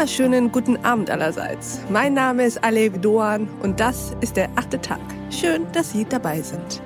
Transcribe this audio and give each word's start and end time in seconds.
wunderschönen 0.00 0.50
guten 0.50 0.82
Abend 0.82 1.10
allerseits. 1.10 1.80
Mein 1.90 2.14
Name 2.14 2.46
ist 2.46 2.64
Alev 2.64 2.98
Doan 3.02 3.46
und 3.62 3.80
das 3.80 4.16
ist 4.22 4.34
der 4.34 4.48
achte 4.56 4.80
Tag. 4.80 4.98
Schön, 5.28 5.70
dass 5.72 5.92
Sie 5.92 6.06
dabei 6.06 6.40
sind. 6.40 6.80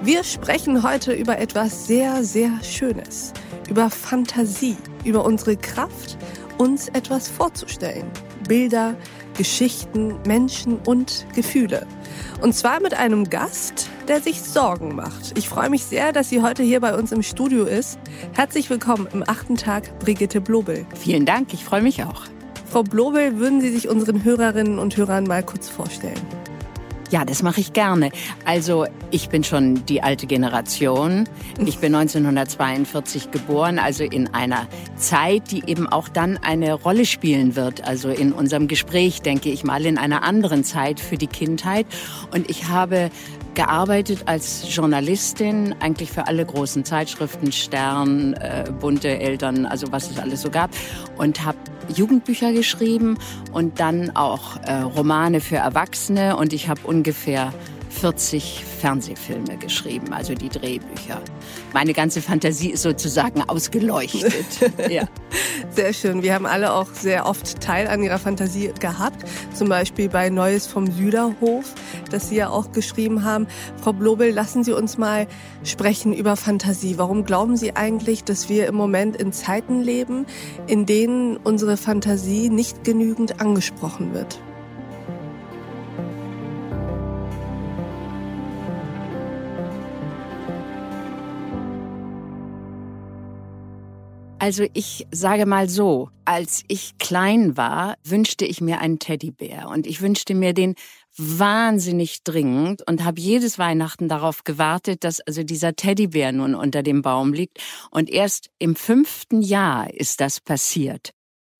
Wir 0.00 0.22
sprechen 0.22 0.84
heute 0.84 1.12
über 1.12 1.40
etwas 1.40 1.88
sehr, 1.88 2.22
sehr 2.22 2.52
Schönes. 2.62 3.32
Über 3.68 3.90
Fantasie, 3.90 4.76
über 5.04 5.24
unsere 5.24 5.56
Kraft, 5.56 6.16
uns 6.58 6.86
etwas 6.90 7.28
vorzustellen. 7.28 8.08
Bilder, 8.46 8.94
Geschichten, 9.36 10.14
Menschen 10.24 10.78
und 10.86 11.26
Gefühle. 11.34 11.88
Und 12.40 12.54
zwar 12.54 12.80
mit 12.80 12.94
einem 12.94 13.30
Gast, 13.30 13.90
der 14.08 14.20
sich 14.20 14.42
Sorgen 14.42 14.94
macht. 14.94 15.36
Ich 15.38 15.48
freue 15.48 15.70
mich 15.70 15.84
sehr, 15.84 16.12
dass 16.12 16.28
sie 16.28 16.42
heute 16.42 16.62
hier 16.62 16.80
bei 16.80 16.94
uns 16.94 17.12
im 17.12 17.22
Studio 17.22 17.64
ist. 17.64 17.98
Herzlich 18.32 18.70
willkommen 18.70 19.08
im 19.12 19.22
achten 19.26 19.56
Tag, 19.56 19.98
Brigitte 19.98 20.40
Blobel. 20.40 20.86
Vielen 20.94 21.26
Dank, 21.26 21.52
ich 21.52 21.64
freue 21.64 21.82
mich 21.82 22.02
auch. 22.04 22.22
Frau 22.70 22.82
Blobel, 22.82 23.38
würden 23.38 23.60
Sie 23.60 23.70
sich 23.70 23.88
unseren 23.88 24.24
Hörerinnen 24.24 24.78
und 24.78 24.96
Hörern 24.96 25.24
mal 25.24 25.42
kurz 25.42 25.68
vorstellen? 25.68 26.39
Ja, 27.10 27.24
das 27.24 27.42
mache 27.42 27.60
ich 27.60 27.72
gerne. 27.72 28.10
Also 28.44 28.86
ich 29.10 29.30
bin 29.30 29.42
schon 29.42 29.84
die 29.86 30.00
alte 30.00 30.28
Generation. 30.28 31.28
Ich 31.66 31.78
bin 31.78 31.92
1942 31.92 33.32
geboren, 33.32 33.80
also 33.80 34.04
in 34.04 34.32
einer 34.32 34.68
Zeit, 34.96 35.50
die 35.50 35.64
eben 35.66 35.88
auch 35.88 36.08
dann 36.08 36.38
eine 36.38 36.72
Rolle 36.74 37.04
spielen 37.04 37.56
wird. 37.56 37.84
Also 37.84 38.10
in 38.10 38.32
unserem 38.32 38.68
Gespräch, 38.68 39.22
denke 39.22 39.50
ich 39.50 39.64
mal, 39.64 39.84
in 39.86 39.98
einer 39.98 40.22
anderen 40.22 40.62
Zeit 40.62 41.00
für 41.00 41.16
die 41.16 41.26
Kindheit. 41.26 41.84
Und 42.32 42.48
ich 42.48 42.68
habe 42.68 43.10
gearbeitet 43.54 44.22
als 44.26 44.64
Journalistin, 44.72 45.74
eigentlich 45.80 46.12
für 46.12 46.28
alle 46.28 46.46
großen 46.46 46.84
Zeitschriften, 46.84 47.50
Stern, 47.50 48.34
äh, 48.34 48.70
bunte 48.78 49.18
Eltern, 49.18 49.66
also 49.66 49.90
was 49.90 50.10
es 50.10 50.18
alles 50.18 50.42
so 50.42 50.50
gab. 50.50 50.70
Und 51.18 51.44
habe 51.44 51.58
Jugendbücher 51.90 52.52
geschrieben 52.52 53.18
und 53.52 53.80
dann 53.80 54.16
auch 54.16 54.56
äh, 54.62 54.72
Romane 54.80 55.40
für 55.40 55.56
Erwachsene. 55.56 56.36
Und 56.36 56.52
ich 56.52 56.68
habe 56.68 56.80
ungefähr 56.84 57.52
40 57.90 58.64
Fernsehfilme 58.80 59.58
geschrieben, 59.58 60.12
also 60.12 60.34
die 60.34 60.48
Drehbücher. 60.48 61.20
Meine 61.74 61.92
ganze 61.92 62.22
Fantasie 62.22 62.70
ist 62.70 62.82
sozusagen 62.82 63.42
ausgeleuchtet. 63.42 64.34
ja. 64.90 65.04
Sehr 65.70 65.92
schön. 65.92 66.22
Wir 66.22 66.34
haben 66.34 66.46
alle 66.46 66.72
auch 66.72 66.88
sehr 66.92 67.26
oft 67.26 67.60
Teil 67.60 67.86
an 67.86 68.02
ihrer 68.02 68.18
Fantasie 68.18 68.72
gehabt. 68.80 69.24
Zum 69.54 69.68
Beispiel 69.68 70.08
bei 70.08 70.30
Neues 70.30 70.66
vom 70.66 70.90
Süderhof, 70.90 71.74
das 72.10 72.28
Sie 72.28 72.36
ja 72.36 72.48
auch 72.48 72.72
geschrieben 72.72 73.24
haben. 73.24 73.46
Frau 73.82 73.92
Blobel, 73.92 74.30
lassen 74.30 74.64
Sie 74.64 74.72
uns 74.72 74.96
mal 74.96 75.26
sprechen 75.62 76.12
über 76.12 76.36
Fantasie. 76.36 76.96
Warum 76.96 77.24
glauben 77.24 77.56
Sie 77.56 77.76
eigentlich, 77.76 78.24
dass 78.24 78.48
wir 78.48 78.66
im 78.66 78.74
Moment 78.74 79.16
in 79.16 79.32
Zeiten 79.32 79.80
leben, 79.80 80.26
in 80.66 80.86
denen 80.86 81.36
unsere 81.36 81.76
Fantasie 81.76 82.48
nicht 82.48 82.84
genügend 82.84 83.40
angesprochen 83.40 84.14
wird? 84.14 84.40
Also 94.40 94.64
ich 94.72 95.06
sage 95.10 95.44
mal 95.44 95.68
so, 95.68 96.08
als 96.24 96.64
ich 96.66 96.96
klein 96.96 97.58
war, 97.58 97.96
wünschte 98.04 98.46
ich 98.46 98.62
mir 98.62 98.80
einen 98.80 98.98
Teddybär 98.98 99.68
und 99.68 99.86
ich 99.86 100.00
wünschte 100.00 100.34
mir 100.34 100.54
den 100.54 100.76
wahnsinnig 101.14 102.24
dringend 102.24 102.80
und 102.88 103.04
habe 103.04 103.20
jedes 103.20 103.58
Weihnachten 103.58 104.08
darauf 104.08 104.42
gewartet, 104.44 105.04
dass 105.04 105.20
also 105.20 105.42
dieser 105.42 105.76
Teddybär 105.76 106.32
nun 106.32 106.54
unter 106.54 106.82
dem 106.82 107.02
Baum 107.02 107.34
liegt 107.34 107.58
und 107.90 108.08
erst 108.08 108.48
im 108.58 108.76
fünften 108.76 109.42
Jahr 109.42 109.92
ist 109.92 110.22
das 110.22 110.40
passiert. 110.40 111.12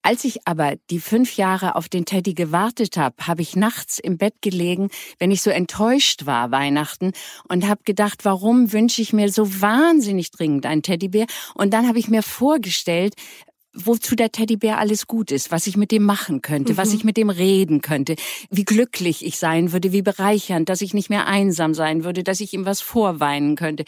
Als 0.02 0.24
ich 0.24 0.46
aber 0.46 0.76
die 0.90 1.00
fünf 1.00 1.36
Jahre 1.36 1.76
auf 1.76 1.88
den 1.88 2.06
Teddy 2.06 2.34
gewartet 2.34 2.96
habe, 2.96 3.26
habe 3.26 3.42
ich 3.42 3.54
nachts 3.54 3.98
im 3.98 4.16
Bett 4.16 4.34
gelegen, 4.40 4.88
wenn 5.18 5.30
ich 5.30 5.42
so 5.42 5.50
enttäuscht 5.50 6.26
war 6.26 6.50
Weihnachten 6.50 7.12
und 7.48 7.68
habe 7.68 7.82
gedacht, 7.84 8.24
warum 8.24 8.72
wünsche 8.72 9.02
ich 9.02 9.12
mir 9.12 9.30
so 9.30 9.60
wahnsinnig 9.60 10.30
dringend 10.30 10.64
einen 10.64 10.82
Teddybär? 10.82 11.26
Und 11.54 11.74
dann 11.74 11.86
habe 11.86 11.98
ich 11.98 12.08
mir 12.08 12.22
vorgestellt, 12.22 13.14
wozu 13.74 14.16
der 14.16 14.32
Teddybär 14.32 14.78
alles 14.78 15.06
gut 15.06 15.30
ist, 15.30 15.50
was 15.50 15.66
ich 15.66 15.76
mit 15.76 15.92
dem 15.92 16.02
machen 16.04 16.42
könnte, 16.42 16.72
mhm. 16.72 16.76
was 16.76 16.92
ich 16.92 17.04
mit 17.04 17.16
dem 17.16 17.30
reden 17.30 17.82
könnte, 17.82 18.16
wie 18.50 18.64
glücklich 18.64 19.24
ich 19.24 19.38
sein 19.38 19.72
würde, 19.72 19.92
wie 19.92 20.02
bereichernd, 20.02 20.68
dass 20.68 20.80
ich 20.80 20.94
nicht 20.94 21.10
mehr 21.10 21.26
einsam 21.26 21.74
sein 21.74 22.04
würde, 22.04 22.24
dass 22.24 22.40
ich 22.40 22.52
ihm 22.52 22.64
was 22.64 22.80
vorweinen 22.80 23.54
könnte. 23.54 23.84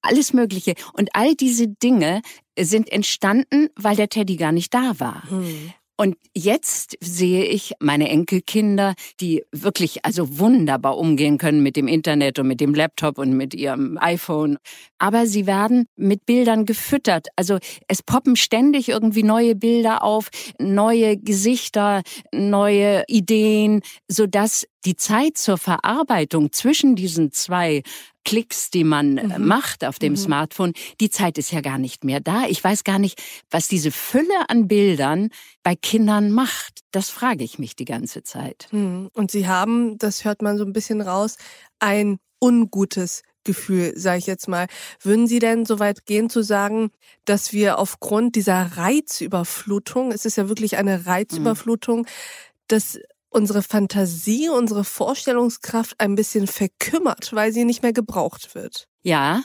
Alles 0.00 0.32
Mögliche. 0.32 0.74
Und 0.94 1.10
all 1.14 1.34
diese 1.34 1.68
Dinge 1.68 2.22
sind 2.58 2.90
entstanden, 2.90 3.68
weil 3.76 3.96
der 3.96 4.08
Teddy 4.08 4.36
gar 4.36 4.52
nicht 4.52 4.72
da 4.72 4.98
war. 4.98 5.28
Hm. 5.28 5.72
Und 5.98 6.16
jetzt 6.34 6.98
sehe 7.00 7.44
ich 7.44 7.72
meine 7.80 8.10
Enkelkinder, 8.10 8.94
die 9.18 9.44
wirklich 9.50 10.04
also 10.04 10.38
wunderbar 10.38 10.98
umgehen 10.98 11.38
können 11.38 11.62
mit 11.62 11.74
dem 11.74 11.88
Internet 11.88 12.38
und 12.38 12.48
mit 12.48 12.60
dem 12.60 12.74
Laptop 12.74 13.16
und 13.16 13.32
mit 13.32 13.54
ihrem 13.54 13.96
iPhone. 13.98 14.58
Aber 14.98 15.26
sie 15.26 15.46
werden 15.46 15.86
mit 15.96 16.26
Bildern 16.26 16.66
gefüttert. 16.66 17.28
Also 17.34 17.58
es 17.88 18.02
poppen 18.02 18.36
ständig 18.36 18.90
irgendwie 18.90 19.22
neue 19.22 19.54
Bilder 19.54 20.04
auf, 20.04 20.28
neue 20.58 21.16
Gesichter, 21.16 22.02
neue 22.30 23.04
Ideen, 23.08 23.80
sodass 24.06 24.66
die 24.84 24.96
Zeit 24.96 25.38
zur 25.38 25.56
Verarbeitung 25.56 26.52
zwischen 26.52 26.94
diesen 26.94 27.32
zwei 27.32 27.82
Klicks, 28.26 28.70
die 28.70 28.84
man 28.84 29.16
äh, 29.16 29.38
mhm. 29.38 29.46
macht 29.46 29.84
auf 29.84 29.98
dem 29.98 30.12
mhm. 30.12 30.16
Smartphone, 30.16 30.72
die 31.00 31.10
Zeit 31.10 31.38
ist 31.38 31.52
ja 31.52 31.60
gar 31.60 31.78
nicht 31.78 32.04
mehr 32.04 32.20
da. 32.20 32.44
Ich 32.48 32.62
weiß 32.62 32.84
gar 32.84 32.98
nicht, 32.98 33.22
was 33.50 33.68
diese 33.68 33.92
Fülle 33.92 34.48
an 34.48 34.66
Bildern 34.68 35.30
bei 35.62 35.76
Kindern 35.76 36.32
macht. 36.32 36.80
Das 36.90 37.08
frage 37.08 37.44
ich 37.44 37.58
mich 37.58 37.76
die 37.76 37.84
ganze 37.84 38.24
Zeit. 38.24 38.66
Mhm. 38.72 39.10
Und 39.14 39.30
Sie 39.30 39.46
haben, 39.46 39.96
das 39.96 40.24
hört 40.24 40.42
man 40.42 40.58
so 40.58 40.64
ein 40.64 40.72
bisschen 40.72 41.00
raus, 41.00 41.36
ein 41.78 42.18
ungutes 42.40 43.22
Gefühl, 43.44 43.92
sage 43.96 44.18
ich 44.18 44.26
jetzt 44.26 44.48
mal. 44.48 44.66
Würden 45.00 45.28
Sie 45.28 45.38
denn 45.38 45.64
so 45.64 45.78
weit 45.78 46.04
gehen 46.04 46.28
zu 46.28 46.42
sagen, 46.42 46.90
dass 47.26 47.52
wir 47.52 47.78
aufgrund 47.78 48.34
dieser 48.34 48.76
Reizüberflutung, 48.76 50.10
es 50.10 50.24
ist 50.24 50.36
ja 50.36 50.48
wirklich 50.48 50.76
eine 50.76 50.98
mhm. 50.98 51.04
Reizüberflutung, 51.04 52.06
dass 52.66 52.98
unsere 53.36 53.62
Fantasie, 53.62 54.48
unsere 54.48 54.82
Vorstellungskraft 54.82 55.96
ein 55.98 56.14
bisschen 56.14 56.46
verkümmert, 56.46 57.34
weil 57.34 57.52
sie 57.52 57.66
nicht 57.66 57.82
mehr 57.82 57.92
gebraucht 57.92 58.54
wird. 58.54 58.88
Ja, 59.02 59.42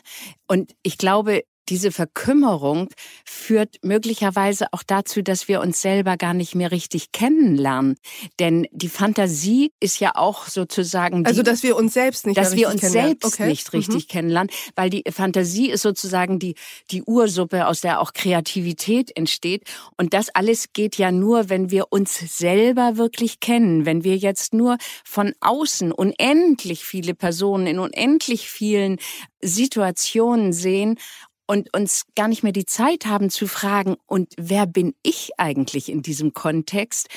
und 0.48 0.74
ich 0.82 0.98
glaube, 0.98 1.44
diese 1.72 1.92
Verkümmerung 1.92 2.90
führt 3.24 3.78
möglicherweise 3.82 4.68
auch 4.74 4.84
dazu, 4.84 5.22
dass 5.22 5.48
wir 5.48 5.62
uns 5.62 5.82
selber 5.82 6.18
gar 6.18 6.34
nicht 6.34 6.54
mehr 6.54 6.70
richtig 6.70 7.14
kennenlernen. 7.14 7.96
Denn 8.40 8.68
die 8.72 8.90
Fantasie 8.90 9.72
ist 9.80 10.02
ja 10.02 10.12
auch 10.16 10.48
sozusagen. 10.48 11.24
Die, 11.24 11.30
also, 11.30 11.44
dass 11.44 11.64
wir 11.64 11.78
uns 11.78 11.94
selbst 11.94 12.28
nicht 12.28 12.38
Dass 12.38 12.58
wir 12.58 12.68
uns 12.68 12.82
selbst 12.82 13.26
okay. 13.26 13.48
nicht 13.48 13.72
richtig 13.72 14.04
mhm. 14.04 14.12
kennenlernen, 14.12 14.52
weil 14.76 14.90
die 14.90 15.04
Fantasie 15.10 15.70
ist 15.70 15.84
sozusagen 15.84 16.40
die, 16.40 16.56
die 16.92 17.04
Ursuppe, 17.04 17.66
aus 17.66 17.80
der 17.80 18.02
auch 18.02 18.12
Kreativität 18.12 19.16
entsteht. 19.16 19.64
Und 19.96 20.14
das 20.14 20.28
alles 20.30 20.74
geht 20.74 20.98
ja 20.98 21.12
nur, 21.12 21.50
wenn 21.50 21.72
wir 21.72 21.86
uns 21.92 22.20
selber 22.38 22.98
wirklich 22.98 23.40
kennen. 23.40 23.86
Wenn 23.86 24.04
wir 24.04 24.18
jetzt 24.18 24.54
nur 24.54 24.78
von 25.06 25.32
außen 25.40 25.94
unendlich 25.94 26.84
viele 26.84 27.16
Personen 27.16 27.66
in 27.66 27.80
unendlich 27.80 28.50
vielen 28.50 28.98
Situationen 29.42 30.54
sehen 30.54 30.98
und 31.52 31.74
uns 31.74 32.06
gar 32.16 32.30
nicht 32.30 32.44
mehr 32.44 32.54
die 32.54 32.66
Zeit 32.66 33.06
haben 33.06 33.30
zu 33.30 33.46
fragen, 33.46 33.98
und 34.06 34.34
wer 34.38 34.66
bin 34.66 34.94
ich 35.04 35.32
eigentlich 35.38 35.90
in 35.90 36.02
diesem 36.02 36.34
Kontext, 36.34 37.10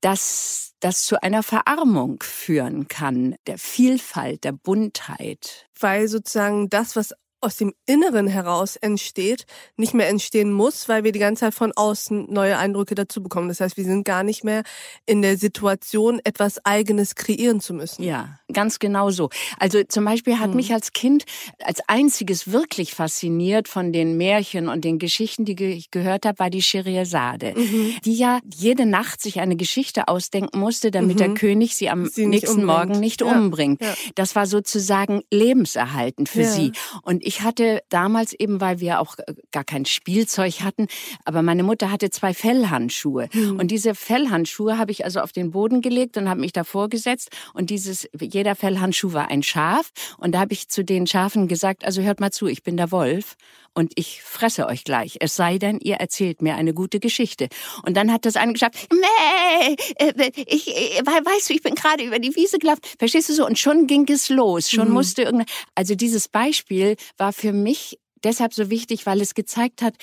dass 0.00 0.72
das 0.80 1.04
zu 1.04 1.22
einer 1.22 1.44
Verarmung 1.44 2.20
führen 2.20 2.88
kann, 2.88 3.36
der 3.46 3.58
Vielfalt, 3.58 4.42
der 4.42 4.50
Buntheit. 4.50 5.68
Weil 5.78 6.08
sozusagen 6.08 6.68
das, 6.68 6.96
was 6.96 7.14
aus 7.40 7.56
dem 7.56 7.72
Inneren 7.86 8.26
heraus 8.26 8.74
entsteht, 8.74 9.44
nicht 9.76 9.94
mehr 9.94 10.08
entstehen 10.08 10.52
muss, 10.52 10.88
weil 10.88 11.04
wir 11.04 11.12
die 11.12 11.20
ganze 11.20 11.40
Zeit 11.40 11.54
von 11.54 11.70
außen 11.72 12.26
neue 12.28 12.58
Eindrücke 12.58 12.96
dazu 12.96 13.22
bekommen. 13.22 13.48
Das 13.48 13.60
heißt, 13.60 13.76
wir 13.76 13.84
sind 13.84 14.04
gar 14.04 14.24
nicht 14.24 14.42
mehr 14.42 14.64
in 15.06 15.22
der 15.22 15.36
Situation, 15.38 16.20
etwas 16.24 16.64
Eigenes 16.64 17.14
kreieren 17.14 17.60
zu 17.60 17.72
müssen. 17.72 18.02
Ja, 18.02 18.39
ganz 18.52 18.78
genau 18.78 19.10
so. 19.10 19.30
Also 19.58 19.82
zum 19.84 20.04
Beispiel 20.04 20.38
hat 20.38 20.50
hm. 20.50 20.56
mich 20.56 20.72
als 20.72 20.92
Kind 20.92 21.24
als 21.62 21.80
einziges 21.88 22.52
wirklich 22.52 22.94
fasziniert 22.94 23.68
von 23.68 23.92
den 23.92 24.16
Märchen 24.16 24.68
und 24.68 24.84
den 24.84 24.98
Geschichten, 24.98 25.44
die 25.44 25.56
ich 25.64 25.90
gehört 25.90 26.26
habe, 26.26 26.38
war 26.38 26.50
die 26.50 26.62
Scheherazade, 26.62 27.54
mhm. 27.56 27.94
die 28.04 28.14
ja 28.14 28.40
jede 28.54 28.86
Nacht 28.86 29.20
sich 29.20 29.40
eine 29.40 29.56
Geschichte 29.56 30.08
ausdenken 30.08 30.58
musste, 30.58 30.90
damit 30.90 31.16
mhm. 31.16 31.18
der 31.18 31.34
König 31.34 31.76
sie 31.76 31.88
am 31.90 32.06
sie 32.06 32.26
nächsten 32.26 32.56
nicht 32.56 32.66
Morgen 32.66 33.00
nicht 33.00 33.20
ja. 33.20 33.32
umbringt. 33.32 33.82
Ja. 33.82 33.94
Das 34.14 34.36
war 34.36 34.46
sozusagen 34.46 35.22
lebenserhaltend 35.30 36.28
für 36.28 36.42
ja. 36.42 36.50
sie. 36.50 36.72
Und 37.02 37.24
ich 37.24 37.42
hatte 37.42 37.82
damals 37.88 38.32
eben, 38.32 38.60
weil 38.60 38.80
wir 38.80 39.00
auch 39.00 39.18
äh, 39.18 39.34
gar 39.52 39.64
kein 39.64 39.84
Spielzeug 39.84 40.60
hatten, 40.62 40.86
aber 41.24 41.42
meine 41.42 41.62
Mutter 41.62 41.90
hatte 41.90 42.10
zwei 42.10 42.34
Fellhandschuhe. 42.34 43.28
Mhm. 43.32 43.58
Und 43.58 43.70
diese 43.70 43.94
Fellhandschuhe 43.94 44.78
habe 44.78 44.92
ich 44.92 45.04
also 45.04 45.20
auf 45.20 45.32
den 45.32 45.50
Boden 45.50 45.80
gelegt 45.80 46.16
und 46.16 46.28
habe 46.28 46.40
mich 46.40 46.52
davor 46.52 46.88
gesetzt. 46.88 47.30
Und 47.54 47.70
dieses, 47.70 48.08
jeder 48.40 48.56
Fellhandschuh 48.56 49.12
war 49.12 49.28
ein 49.28 49.42
Schaf. 49.42 49.90
Und 50.16 50.32
da 50.32 50.40
habe 50.40 50.54
ich 50.54 50.68
zu 50.68 50.82
den 50.82 51.06
Schafen 51.06 51.46
gesagt, 51.46 51.84
also 51.84 52.00
hört 52.00 52.20
mal 52.20 52.32
zu, 52.32 52.46
ich 52.46 52.62
bin 52.62 52.76
der 52.76 52.90
Wolf. 52.90 53.36
und 53.72 53.92
ich 53.94 54.22
fresse 54.22 54.66
euch 54.66 54.82
gleich. 54.82 55.18
Es 55.20 55.36
sei 55.36 55.58
denn, 55.58 55.78
ihr 55.78 55.96
erzählt 55.96 56.42
mir 56.42 56.56
eine 56.56 56.74
gute 56.74 56.98
Geschichte. 56.98 57.48
Und 57.84 57.96
dann 57.96 58.12
hat 58.12 58.24
das 58.24 58.34
eine 58.34 58.52
geschafft, 58.52 58.88
Mäh, 58.92 59.76
äh, 59.96 60.30
ich, 60.34 60.66
äh, 60.68 61.04
weißt 61.04 61.48
du, 61.48 61.54
ich 61.54 61.62
bin 61.62 61.76
gerade 61.76 62.02
über 62.02 62.18
die 62.18 62.34
Wiese 62.34 62.58
gelaufen. 62.58 62.80
Verstehst 62.98 63.28
du 63.28 63.34
so? 63.34 63.46
Und 63.46 63.58
schon 63.58 63.86
ging 63.86 64.06
es 64.08 64.28
los. 64.28 64.70
Schon 64.70 64.88
mhm. 64.88 64.94
musste 64.94 65.22
irgendein, 65.22 65.46
also 65.76 65.94
dieses 65.94 66.28
Beispiel 66.28 66.96
war 67.16 67.32
für 67.32 67.52
mich 67.52 67.98
deshalb 68.24 68.54
so 68.54 68.70
wichtig, 68.70 69.06
weil 69.06 69.20
es 69.20 69.34
gezeigt 69.34 69.82
hat, 69.82 69.94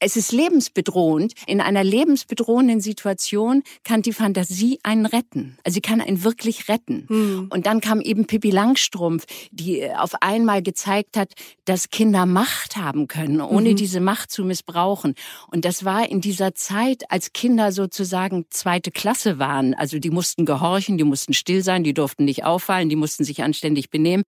es 0.00 0.16
ist 0.16 0.32
lebensbedrohend. 0.32 1.32
In 1.46 1.60
einer 1.60 1.82
lebensbedrohenden 1.82 2.80
Situation 2.80 3.62
kann 3.84 4.02
die 4.02 4.12
Fantasie 4.12 4.78
einen 4.82 5.06
retten. 5.06 5.58
Also 5.64 5.74
sie 5.74 5.80
kann 5.80 6.00
einen 6.00 6.22
wirklich 6.22 6.68
retten. 6.68 7.06
Mhm. 7.08 7.46
Und 7.50 7.66
dann 7.66 7.80
kam 7.80 8.00
eben 8.00 8.26
Pippi 8.26 8.50
Langstrumpf, 8.50 9.26
die 9.50 9.90
auf 9.90 10.22
einmal 10.22 10.62
gezeigt 10.62 11.16
hat, 11.16 11.32
dass 11.64 11.90
Kinder 11.90 12.26
Macht 12.26 12.76
haben 12.76 13.08
können, 13.08 13.40
ohne 13.40 13.70
mhm. 13.70 13.76
diese 13.76 14.00
Macht 14.00 14.30
zu 14.30 14.44
missbrauchen. 14.44 15.14
Und 15.50 15.64
das 15.64 15.84
war 15.84 16.08
in 16.08 16.20
dieser 16.20 16.54
Zeit, 16.54 17.10
als 17.10 17.32
Kinder 17.32 17.72
sozusagen 17.72 18.46
zweite 18.50 18.90
Klasse 18.90 19.38
waren. 19.38 19.74
Also 19.74 19.98
die 19.98 20.10
mussten 20.10 20.44
gehorchen, 20.44 20.96
die 20.98 21.04
mussten 21.04 21.34
still 21.34 21.62
sein, 21.62 21.82
die 21.82 21.94
durften 21.94 22.24
nicht 22.24 22.44
auffallen, 22.44 22.88
die 22.88 22.96
mussten 22.96 23.24
sich 23.24 23.42
anständig 23.42 23.90
benehmen. 23.90 24.22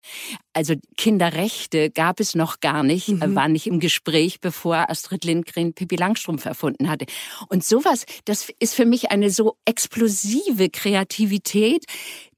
Also 0.53 0.75
Kinderrechte 0.97 1.91
gab 1.91 2.19
es 2.19 2.35
noch 2.35 2.59
gar 2.61 2.83
nicht, 2.83 3.09
mhm. 3.09 3.35
war 3.37 3.49
nicht 3.49 3.69
im 3.69 3.79
Gespräch, 3.79 4.41
bevor 4.41 4.91
Astrid 4.91 5.25
Lindgren 5.25 5.60
Katrin 5.61 5.75
Pippi 5.75 5.97
Langstrumpf 5.97 6.45
erfunden 6.45 6.89
hatte. 6.89 7.07
Und 7.49 7.65
sowas, 7.65 8.05
das 8.25 8.49
ist 8.59 8.75
für 8.75 8.87
mich 8.87 9.11
eine 9.11 9.31
so 9.31 9.57
explosive 9.65 10.71
Kreativität, 10.71 11.85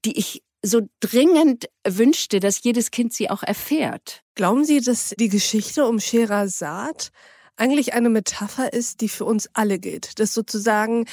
die 0.04 0.18
ich 0.18 0.42
so 0.64 0.82
dringend 1.00 1.68
wünschte, 1.86 2.40
dass 2.40 2.62
jedes 2.62 2.90
Kind 2.90 3.12
sie 3.12 3.30
auch 3.30 3.42
erfährt. 3.42 4.22
Glauben 4.34 4.64
Sie, 4.64 4.80
dass 4.80 5.14
die 5.18 5.28
Geschichte 5.28 5.86
um 5.86 5.98
Scheherazade 5.98 7.08
eigentlich 7.56 7.94
eine 7.94 8.08
Metapher 8.08 8.72
ist, 8.72 9.00
die 9.00 9.08
für 9.08 9.24
uns 9.24 9.48
alle 9.54 9.78
gilt? 9.78 10.20
Dass 10.20 10.34
sozusagen 10.34 11.06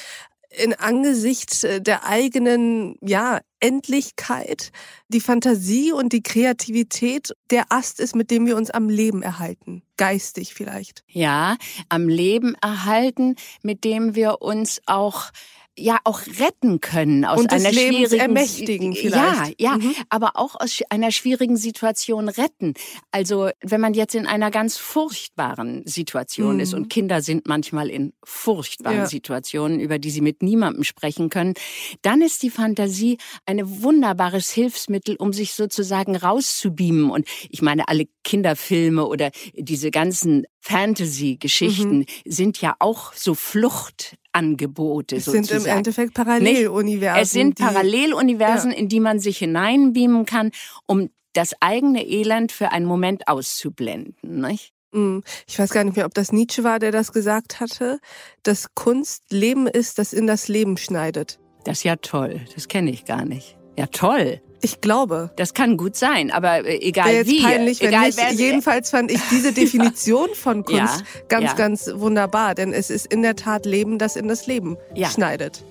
in 0.50 0.74
Angesicht 0.74 1.64
äh, 1.64 1.80
der 1.80 2.06
eigenen, 2.06 2.96
ja, 3.00 3.40
Endlichkeit, 3.60 4.72
die 5.08 5.20
Fantasie 5.20 5.92
und 5.92 6.12
die 6.12 6.22
Kreativität 6.22 7.34
der 7.50 7.70
Ast 7.70 8.00
ist, 8.00 8.16
mit 8.16 8.30
dem 8.30 8.46
wir 8.46 8.56
uns 8.56 8.70
am 8.70 8.88
Leben 8.88 9.22
erhalten. 9.22 9.82
Geistig 9.96 10.54
vielleicht. 10.54 11.04
Ja, 11.06 11.56
am 11.88 12.08
Leben 12.08 12.54
erhalten, 12.62 13.36
mit 13.62 13.84
dem 13.84 14.14
wir 14.14 14.42
uns 14.42 14.80
auch 14.86 15.30
ja 15.80 15.98
auch 16.04 16.20
retten 16.38 16.80
können 16.80 17.24
aus 17.24 17.40
und 17.40 17.52
einer 17.52 17.72
Lebens 17.72 18.10
schwierigen 18.10 18.20
ermächtigen 18.20 18.94
vielleicht. 18.94 19.60
Ja, 19.60 19.72
ja, 19.72 19.78
mhm. 19.78 19.94
aber 20.08 20.32
auch 20.34 20.54
aus 20.58 20.80
einer 20.90 21.10
schwierigen 21.10 21.56
Situation 21.56 22.28
retten. 22.28 22.74
Also, 23.10 23.50
wenn 23.62 23.80
man 23.80 23.94
jetzt 23.94 24.14
in 24.14 24.26
einer 24.26 24.50
ganz 24.50 24.76
furchtbaren 24.76 25.86
Situation 25.86 26.54
mhm. 26.54 26.60
ist 26.60 26.74
und 26.74 26.88
Kinder 26.88 27.22
sind 27.22 27.46
manchmal 27.46 27.88
in 27.90 28.12
furchtbaren 28.22 28.98
ja. 28.98 29.06
Situationen, 29.06 29.80
über 29.80 29.98
die 29.98 30.10
sie 30.10 30.20
mit 30.20 30.42
niemandem 30.42 30.84
sprechen 30.84 31.30
können, 31.30 31.54
dann 32.02 32.22
ist 32.22 32.42
die 32.42 32.50
Fantasie 32.50 33.18
ein 33.46 33.82
wunderbares 33.82 34.50
Hilfsmittel, 34.50 35.16
um 35.16 35.32
sich 35.32 35.54
sozusagen 35.54 36.16
rauszubeamen 36.16 37.10
und 37.10 37.26
ich 37.48 37.62
meine 37.62 37.88
alle 37.88 38.06
Kinderfilme 38.24 39.06
oder 39.06 39.30
diese 39.54 39.90
ganzen 39.90 40.44
Fantasy-Geschichten 40.60 42.00
mhm. 42.00 42.06
sind 42.26 42.60
ja 42.60 42.76
auch 42.78 43.12
so 43.14 43.34
Fluchtangebote. 44.32 45.16
Es 45.16 45.24
sozusagen. 45.24 45.60
sind 45.60 45.66
im 45.66 45.76
Endeffekt 45.76 46.14
Paralleluniversen. 46.14 47.22
Es 47.22 47.30
sind 47.30 47.58
Paralleluniversen, 47.58 48.70
ja. 48.70 48.76
in 48.76 48.88
die 48.88 49.00
man 49.00 49.18
sich 49.18 49.38
hineinbeamen 49.38 50.26
kann, 50.26 50.50
um 50.86 51.10
das 51.32 51.54
eigene 51.60 52.06
Elend 52.06 52.52
für 52.52 52.72
einen 52.72 52.86
Moment 52.86 53.28
auszublenden. 53.28 54.40
Nicht? 54.40 54.72
Mhm. 54.92 55.22
Ich 55.46 55.58
weiß 55.58 55.70
gar 55.70 55.84
nicht 55.84 55.96
mehr, 55.96 56.06
ob 56.06 56.14
das 56.14 56.32
Nietzsche 56.32 56.64
war, 56.64 56.78
der 56.78 56.90
das 56.90 57.12
gesagt 57.12 57.60
hatte, 57.60 58.00
dass 58.42 58.74
Kunst 58.74 59.24
Leben 59.30 59.66
ist, 59.66 59.98
das 59.98 60.12
in 60.12 60.26
das 60.26 60.48
Leben 60.48 60.76
schneidet. 60.76 61.38
Das 61.64 61.78
ist 61.78 61.84
ja 61.84 61.96
toll. 61.96 62.40
Das 62.54 62.68
kenne 62.68 62.90
ich 62.90 63.04
gar 63.04 63.24
nicht. 63.24 63.56
Ja, 63.78 63.86
toll. 63.86 64.40
Ich 64.62 64.80
glaube. 64.80 65.30
Das 65.36 65.54
kann 65.54 65.76
gut 65.76 65.96
sein, 65.96 66.30
aber 66.30 66.66
äh, 66.66 66.78
egal 66.80 67.12
jetzt 67.12 67.28
wie. 67.28 67.42
Peinlich, 67.42 67.80
wenn 67.80 67.88
egal, 67.88 68.06
nicht. 68.06 68.32
Jedenfalls 68.32 68.90
fand 68.90 69.10
ich 69.10 69.20
diese 69.30 69.52
Definition 69.54 70.28
von 70.34 70.64
Kunst 70.64 71.00
ja, 71.00 71.20
ganz, 71.28 71.46
ja. 71.46 71.54
ganz 71.54 71.90
wunderbar, 71.94 72.54
denn 72.54 72.72
es 72.72 72.90
ist 72.90 73.06
in 73.06 73.22
der 73.22 73.36
Tat 73.36 73.66
Leben, 73.66 73.98
das 73.98 74.16
in 74.16 74.28
das 74.28 74.46
Leben 74.46 74.76
ja. 74.94 75.08
schneidet. 75.08 75.62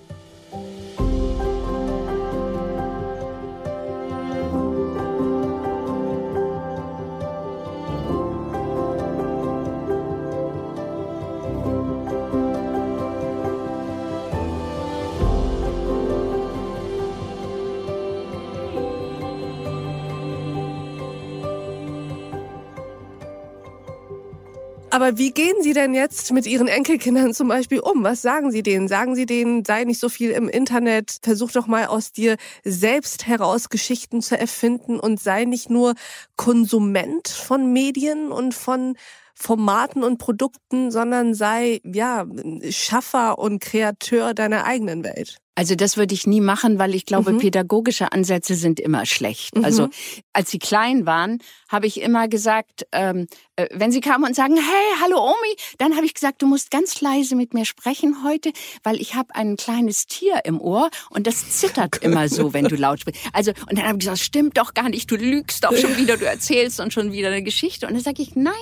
Aber 24.99 25.17
wie 25.17 25.31
gehen 25.31 25.55
Sie 25.61 25.71
denn 25.71 25.93
jetzt 25.93 26.33
mit 26.33 26.45
Ihren 26.45 26.67
Enkelkindern 26.67 27.33
zum 27.33 27.47
Beispiel 27.47 27.79
um? 27.79 28.03
Was 28.03 28.21
sagen 28.21 28.51
Sie 28.51 28.63
denen? 28.63 28.89
Sagen 28.89 29.15
Sie 29.15 29.25
denen, 29.25 29.63
sei 29.63 29.85
nicht 29.85 29.97
so 30.01 30.09
viel 30.09 30.31
im 30.31 30.49
Internet, 30.49 31.19
versuch 31.23 31.53
doch 31.53 31.67
mal 31.67 31.85
aus 31.85 32.11
dir 32.11 32.35
selbst 32.65 33.25
heraus 33.25 33.69
Geschichten 33.69 34.21
zu 34.21 34.37
erfinden 34.37 34.99
und 34.99 35.21
sei 35.21 35.45
nicht 35.45 35.69
nur 35.69 35.93
Konsument 36.35 37.29
von 37.29 37.71
Medien 37.71 38.29
und 38.29 38.53
von 38.53 38.97
Formaten 39.35 40.03
und 40.03 40.17
Produkten, 40.17 40.91
sondern 40.91 41.33
sei, 41.33 41.79
ja, 41.85 42.25
Schaffer 42.69 43.39
und 43.39 43.61
Kreateur 43.61 44.33
deiner 44.33 44.65
eigenen 44.65 45.05
Welt. 45.05 45.37
Also 45.59 45.75
das 45.75 45.97
würde 45.97 46.13
ich 46.13 46.25
nie 46.25 46.39
machen, 46.39 46.79
weil 46.79 46.95
ich 46.95 47.05
glaube, 47.05 47.33
mhm. 47.33 47.39
pädagogische 47.39 48.13
Ansätze 48.13 48.55
sind 48.55 48.79
immer 48.79 49.05
schlecht. 49.05 49.57
Mhm. 49.57 49.65
Also 49.65 49.89
als 50.31 50.51
sie 50.51 50.57
klein 50.57 51.05
waren, 51.05 51.39
habe 51.67 51.85
ich 51.85 51.99
immer 51.99 52.29
gesagt, 52.29 52.87
ähm, 52.93 53.27
äh, 53.57 53.67
wenn 53.73 53.91
sie 53.91 53.99
kamen 53.99 54.23
und 54.23 54.33
sagen, 54.37 54.55
hey, 54.55 55.01
hallo 55.03 55.21
Omi, 55.21 55.55
dann 55.77 55.97
habe 55.97 56.05
ich 56.05 56.13
gesagt, 56.13 56.41
du 56.41 56.47
musst 56.47 56.71
ganz 56.71 57.01
leise 57.01 57.35
mit 57.35 57.53
mir 57.53 57.65
sprechen 57.65 58.23
heute, 58.23 58.53
weil 58.83 59.01
ich 59.01 59.15
habe 59.15 59.35
ein 59.35 59.57
kleines 59.57 60.05
Tier 60.05 60.39
im 60.45 60.61
Ohr 60.61 60.89
und 61.09 61.27
das 61.27 61.59
zittert 61.59 61.97
immer 62.01 62.29
so, 62.29 62.53
wenn 62.53 62.63
du 62.63 62.77
laut 62.77 63.01
sprichst. 63.01 63.21
Also 63.33 63.51
und 63.69 63.77
dann 63.77 63.85
habe 63.85 63.95
ich 63.95 64.05
gesagt, 64.05 64.19
stimmt 64.19 64.57
doch 64.57 64.73
gar 64.73 64.87
nicht, 64.87 65.11
du 65.11 65.17
lügst 65.17 65.65
doch 65.65 65.75
schon 65.75 65.97
wieder, 65.97 66.15
du 66.15 66.25
erzählst 66.25 66.79
und 66.79 66.93
schon 66.93 67.11
wieder 67.11 67.27
eine 67.27 67.43
Geschichte. 67.43 67.85
Und 67.85 67.95
dann 67.95 68.01
sage 68.01 68.21
ich, 68.21 68.33
nein, 68.37 68.53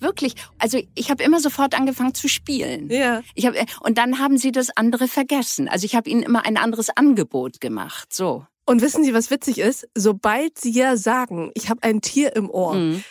wirklich. 0.00 0.32
Also 0.56 0.80
ich 0.94 1.10
habe 1.10 1.22
immer 1.22 1.40
sofort 1.40 1.74
angefangen 1.78 2.14
zu 2.14 2.28
spielen. 2.28 2.88
Ja. 2.88 3.22
Ich 3.34 3.44
hab, 3.44 3.54
äh, 3.54 3.66
und 3.80 3.98
dann 3.98 4.18
haben 4.20 4.38
sie 4.38 4.52
das 4.52 4.74
andere 4.74 5.06
vergessen. 5.06 5.68
Also 5.68 5.84
ich 5.84 5.94
habe 5.94 6.08
ihnen 6.08 6.22
immer 6.22 6.45
ein 6.46 6.56
anderes 6.56 6.90
Angebot 6.90 7.60
gemacht. 7.60 8.14
So. 8.14 8.46
Und 8.64 8.82
wissen 8.82 9.04
Sie, 9.04 9.14
was 9.14 9.30
witzig 9.30 9.58
ist? 9.58 9.88
Sobald 9.94 10.58
Sie 10.58 10.72
ja 10.72 10.96
sagen, 10.96 11.50
ich 11.54 11.68
habe 11.68 11.82
ein 11.82 12.00
Tier 12.00 12.34
im 12.34 12.50
Ohr, 12.50 12.74
mhm. 12.74 13.04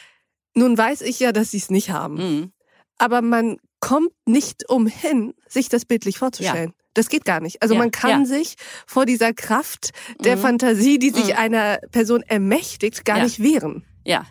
nun 0.55 0.77
weiß 0.77 1.01
ich 1.01 1.19
ja, 1.19 1.31
dass 1.31 1.51
Sie 1.51 1.57
es 1.57 1.69
nicht 1.69 1.91
haben. 1.91 2.15
Mhm. 2.15 2.51
Aber 2.97 3.21
man 3.21 3.57
kommt 3.79 4.13
nicht 4.25 4.69
umhin, 4.69 5.33
sich 5.47 5.69
das 5.69 5.85
bildlich 5.85 6.17
vorzustellen. 6.17 6.69
Ja. 6.69 6.85
Das 6.93 7.09
geht 7.09 7.25
gar 7.25 7.41
nicht. 7.41 7.61
Also 7.61 7.73
ja, 7.75 7.79
man 7.79 7.91
kann 7.91 8.21
ja. 8.21 8.25
sich 8.25 8.55
vor 8.87 9.05
dieser 9.05 9.33
Kraft 9.33 9.91
der 10.21 10.37
mhm. 10.37 10.41
Fantasie, 10.41 10.97
die 10.97 11.09
sich 11.09 11.27
mhm. 11.27 11.37
einer 11.37 11.77
Person 11.91 12.21
ermächtigt, 12.23 13.03
gar 13.03 13.21
nicht 13.21 13.43
wehren. 13.43 13.85
Ja, 14.05 14.25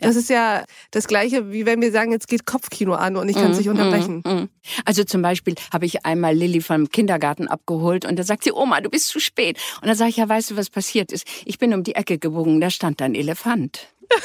das 0.00 0.16
ist 0.16 0.30
ja 0.30 0.64
das 0.90 1.06
Gleiche, 1.06 1.52
wie 1.52 1.66
wenn 1.66 1.80
wir 1.80 1.92
sagen, 1.92 2.12
jetzt 2.12 2.28
geht 2.28 2.46
Kopfkino 2.46 2.94
an 2.94 3.16
und 3.16 3.28
ich 3.28 3.36
kann 3.36 3.50
es 3.52 3.58
nicht 3.58 3.66
mhm, 3.66 3.72
unterbrechen. 3.72 4.22
Mhm. 4.24 4.48
Also 4.84 5.04
zum 5.04 5.22
Beispiel 5.22 5.54
habe 5.72 5.86
ich 5.86 6.04
einmal 6.04 6.34
Lilly 6.34 6.60
vom 6.60 6.88
Kindergarten 6.88 7.48
abgeholt 7.48 8.04
und 8.04 8.18
da 8.18 8.22
sagt 8.22 8.44
sie, 8.44 8.52
Oma, 8.52 8.80
du 8.80 8.90
bist 8.90 9.08
zu 9.08 9.20
spät. 9.20 9.58
Und 9.80 9.88
dann 9.88 9.96
sage 9.96 10.10
ich, 10.10 10.16
ja, 10.16 10.28
weißt 10.28 10.50
du, 10.50 10.56
was 10.56 10.70
passiert 10.70 11.12
ist? 11.12 11.26
Ich 11.44 11.58
bin 11.58 11.74
um 11.74 11.82
die 11.82 11.94
Ecke 11.94 12.18
gebogen, 12.18 12.60
da 12.60 12.70
stand 12.70 13.00
ein 13.02 13.14
Elefant. 13.14 13.88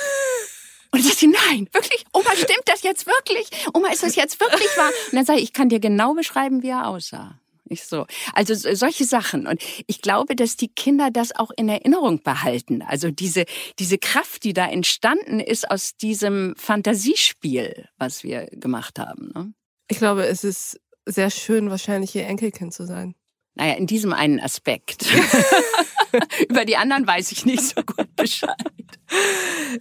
Und 0.92 1.02
dann 1.02 1.10
sagt 1.10 1.20
sie, 1.20 1.28
nein, 1.28 1.68
wirklich, 1.74 2.06
Oma, 2.14 2.30
stimmt 2.36 2.64
das 2.68 2.82
jetzt 2.82 3.06
wirklich? 3.06 3.50
Oma, 3.74 3.90
ist 3.90 4.04
das 4.04 4.16
jetzt 4.16 4.40
wirklich 4.40 4.70
wahr? 4.78 4.92
Und 5.12 5.18
dann 5.18 5.26
sage 5.26 5.40
ich, 5.40 5.46
ich 5.46 5.54
kann 5.54 5.68
dir 5.68 5.82
genau 5.82 6.14
beschreiben, 6.14 6.64
wie 6.64 6.70
er 6.70 6.88
aussah. 6.88 7.38
Ich 7.68 7.86
so. 7.86 8.06
Also 8.34 8.54
solche 8.54 9.06
Sachen. 9.06 9.48
Und 9.48 9.62
ich 9.88 10.02
glaube, 10.02 10.36
dass 10.36 10.56
die 10.56 10.68
Kinder 10.68 11.10
das 11.12 11.36
auch 11.36 11.52
in 11.56 11.68
Erinnerung 11.68 12.22
behalten. 12.22 12.82
Also 12.82 13.10
diese, 13.12 13.46
diese 13.80 13.98
Kraft, 13.98 14.44
die 14.44 14.54
da 14.54 14.68
entstanden 14.68 15.40
ist 15.40 15.70
aus 15.70 15.98
diesem 15.98 16.54
Fantasiespiel, 16.58 17.88
was 17.98 18.24
wir 18.24 18.46
gemacht 18.52 19.00
haben. 19.00 19.32
Ne? 19.34 19.54
Ich 19.88 19.98
glaube, 19.98 20.26
es 20.26 20.44
ist 20.44 20.80
sehr 21.06 21.30
schön, 21.30 21.70
wahrscheinlich 21.70 22.16
ihr 22.16 22.28
Enkelkind 22.28 22.74
zu 22.74 22.86
sein. 22.86 23.16
Naja, 23.56 23.76
in 23.76 23.88
diesem 23.88 24.14
einen 24.14 24.40
Aspekt. 24.40 25.06
Über 26.50 26.66
die 26.66 26.78
anderen 26.78 27.08
weiß 27.08 27.32
ich 27.32 27.46
nicht 27.46 27.64
so 27.64 27.82
gut 27.82 28.16
Bescheid. 28.16 28.56